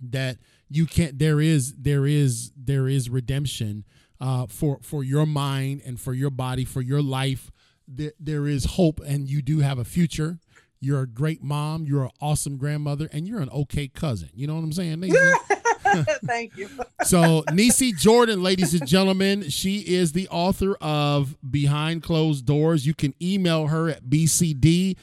[0.00, 3.84] that you can't there is there is there is redemption
[4.20, 7.50] uh, for for your mind and for your body for your life.
[7.86, 10.38] There, there is hope and you do have a future.
[10.80, 11.86] You're a great mom.
[11.86, 14.30] You're an awesome grandmother and you're an okay cousin.
[14.34, 15.00] You know what i'm saying
[16.24, 16.68] thank you
[17.02, 22.94] so nisi jordan ladies and gentlemen she is the author of behind closed doors you
[22.94, 24.96] can email her at bcd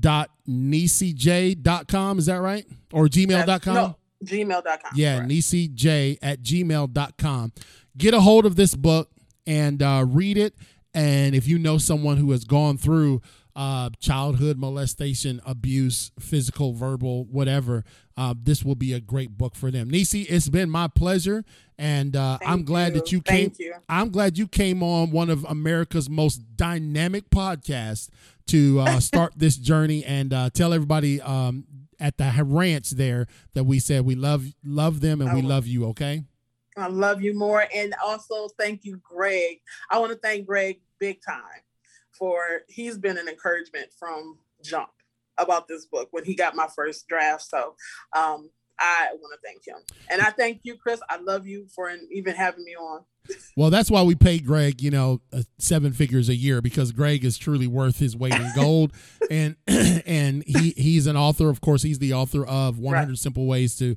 [0.00, 0.30] dot
[1.62, 4.92] dot com is that right or gmail.com no gmail.com.
[4.94, 7.52] Yeah, nisij at gmail.com.
[7.96, 9.10] Get a hold of this book
[9.46, 10.54] and uh, read it.
[10.94, 13.20] And if you know someone who has gone through
[13.56, 17.84] uh, childhood molestation, abuse, physical, verbal, whatever,
[18.18, 19.88] uh, this will be a great book for them.
[19.88, 21.42] Nisi, it's been my pleasure,
[21.78, 23.00] and uh, I'm glad you.
[23.00, 23.52] that you came.
[23.58, 23.74] You.
[23.88, 28.10] I'm glad you came on one of America's most dynamic podcasts
[28.48, 31.64] to uh, start this journey and uh, tell everybody um,
[31.98, 35.86] at the ranch there that we said we love love them and we love you.
[35.86, 36.24] Okay.
[36.78, 39.60] I love you more, and also thank you, Greg.
[39.90, 41.62] I want to thank Greg big time
[42.18, 44.90] for he's been an encouragement from jump
[45.38, 47.42] about this book when he got my first draft.
[47.42, 47.74] So
[48.16, 51.00] um, I want to thank him, and I thank you, Chris.
[51.08, 53.04] I love you for even having me on.
[53.56, 57.24] Well, that's why we pay Greg, you know, uh, seven figures a year because Greg
[57.24, 58.92] is truly worth his weight in gold,
[59.30, 61.48] and and he he's an author.
[61.48, 63.18] Of course, he's the author of 100 right.
[63.18, 63.96] Simple Ways to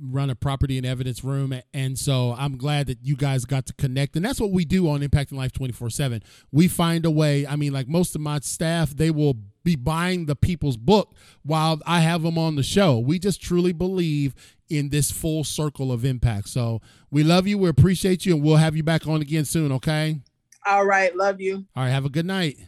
[0.00, 3.72] run a property and evidence room and so i'm glad that you guys got to
[3.74, 6.22] connect and that's what we do on impacting life 24 7
[6.52, 10.26] we find a way i mean like most of my staff they will be buying
[10.26, 12.98] the people's book while i have them on the show.
[12.98, 14.34] We just truly believe
[14.68, 16.48] in this full circle of impact.
[16.48, 16.80] So
[17.10, 20.20] we love you we appreciate you and we'll have you back on again soon okay?
[20.66, 21.66] All right love you.
[21.76, 22.58] All right have a good night.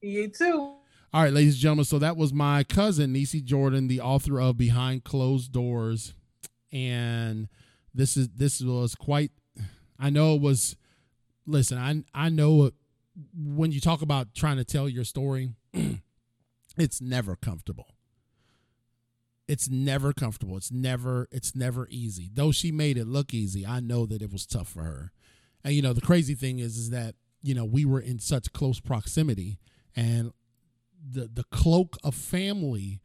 [0.00, 0.74] You too.
[1.12, 4.56] All right ladies and gentlemen so that was my cousin nisi jordan the author of
[4.56, 6.14] behind closed doors
[6.72, 7.48] and
[7.94, 9.32] this is this was quite.
[9.98, 10.76] I know it was.
[11.46, 12.70] Listen, I I know
[13.34, 15.50] when you talk about trying to tell your story,
[16.76, 17.94] it's never comfortable.
[19.46, 20.56] It's never comfortable.
[20.56, 22.30] It's never it's never easy.
[22.32, 25.12] Though she made it look easy, I know that it was tough for her.
[25.64, 28.52] And you know, the crazy thing is is that, you know, we were in such
[28.52, 29.58] close proximity
[29.96, 30.32] and
[31.10, 33.00] the the cloak of family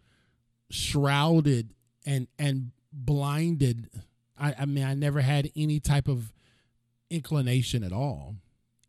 [0.70, 1.74] shrouded
[2.05, 3.89] and and blinded.
[4.39, 6.33] I, I mean, I never had any type of
[7.09, 8.35] inclination at all.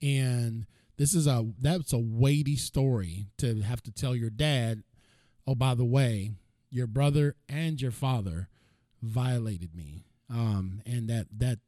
[0.02, 4.82] And this is a that's a weighty story to have to tell your dad,
[5.46, 6.32] oh, by the way,
[6.70, 8.48] your brother and your father
[9.02, 10.05] violated me.
[10.30, 11.59] Um, and that that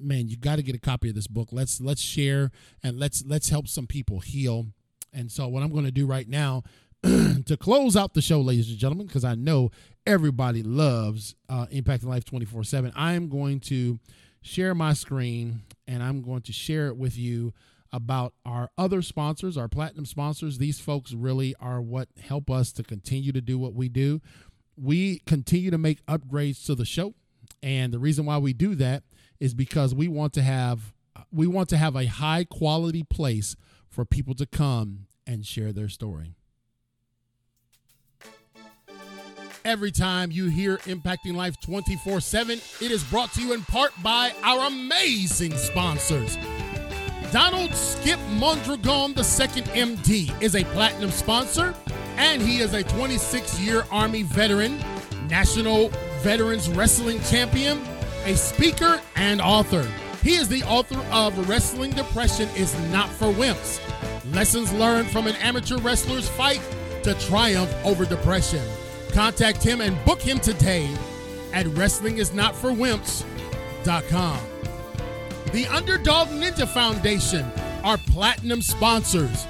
[0.00, 1.48] man, you got to get a copy of this book.
[1.52, 2.50] Let's let's share
[2.82, 4.66] and let's let's help some people heal.
[5.12, 6.62] And so what I'm going to do right now
[7.46, 9.70] to close out the show, ladies and gentlemen, because I know
[10.06, 12.92] everybody loves uh, Impacting Life 24 7.
[12.94, 13.98] I am going to
[14.40, 17.52] share my screen and I'm going to share it with you
[17.92, 20.58] about our other sponsors, our platinum sponsors.
[20.58, 24.20] These folks really are what help us to continue to do what we do.
[24.76, 27.14] We continue to make upgrades to the show.
[27.62, 29.02] And the reason why we do that
[29.40, 30.94] is because we want to have
[31.30, 33.56] we want to have a high quality place
[33.88, 36.34] for people to come and share their story.
[39.64, 43.92] Every time you hear Impacting Life 24 7, it is brought to you in part
[44.02, 46.36] by our amazing sponsors.
[47.30, 51.74] Donald Skip Mondragon II MD is a platinum sponsor,
[52.16, 54.82] and he is a 26 year Army veteran,
[55.28, 55.90] National
[56.22, 57.80] Veterans Wrestling Champion,
[58.24, 59.88] a speaker, and author.
[60.24, 63.80] He is the author of Wrestling Depression is Not for Wimps
[64.32, 66.60] Lessons Learned from an Amateur Wrestler's Fight
[67.04, 68.62] to Triumph Over Depression.
[69.12, 70.88] Contact him and book him today
[71.52, 74.38] at WrestlingIsNotForWimps.com.
[75.52, 77.44] The Underdog Ninja Foundation
[77.84, 79.46] are platinum sponsors.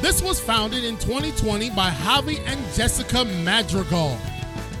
[0.00, 4.16] This was founded in 2020 by Javi and Jessica Madrigal,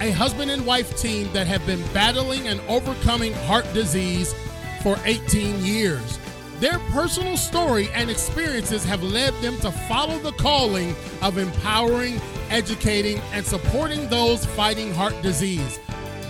[0.00, 4.34] a husband and wife team that have been battling and overcoming heart disease
[4.82, 6.18] for 18 years.
[6.60, 12.18] Their personal story and experiences have led them to follow the calling of empowering,
[12.54, 15.80] educating, and supporting those fighting heart disease.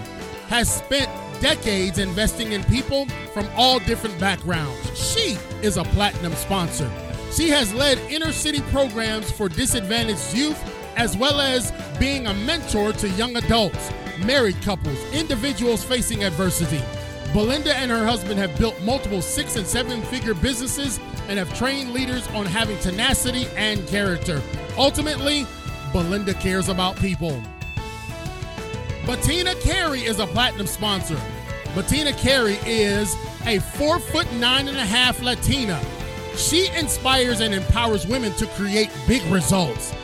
[0.48, 4.98] has spent decades investing in people from all different backgrounds.
[4.98, 6.90] She is a platinum sponsor.
[7.32, 10.58] She has led inner city programs for disadvantaged youth,
[10.96, 13.92] as well as being a mentor to young adults,
[14.24, 16.82] married couples, individuals facing adversity.
[17.32, 21.92] Belinda and her husband have built multiple six and seven figure businesses and have trained
[21.92, 24.40] leaders on having tenacity and character.
[24.76, 25.46] Ultimately,
[25.92, 27.40] Belinda cares about people.
[29.06, 31.20] Bettina Carey is a platinum sponsor.
[31.74, 35.80] Bettina Carey is a four foot nine and a half Latina
[36.36, 39.94] she inspires and empowers women to create big results.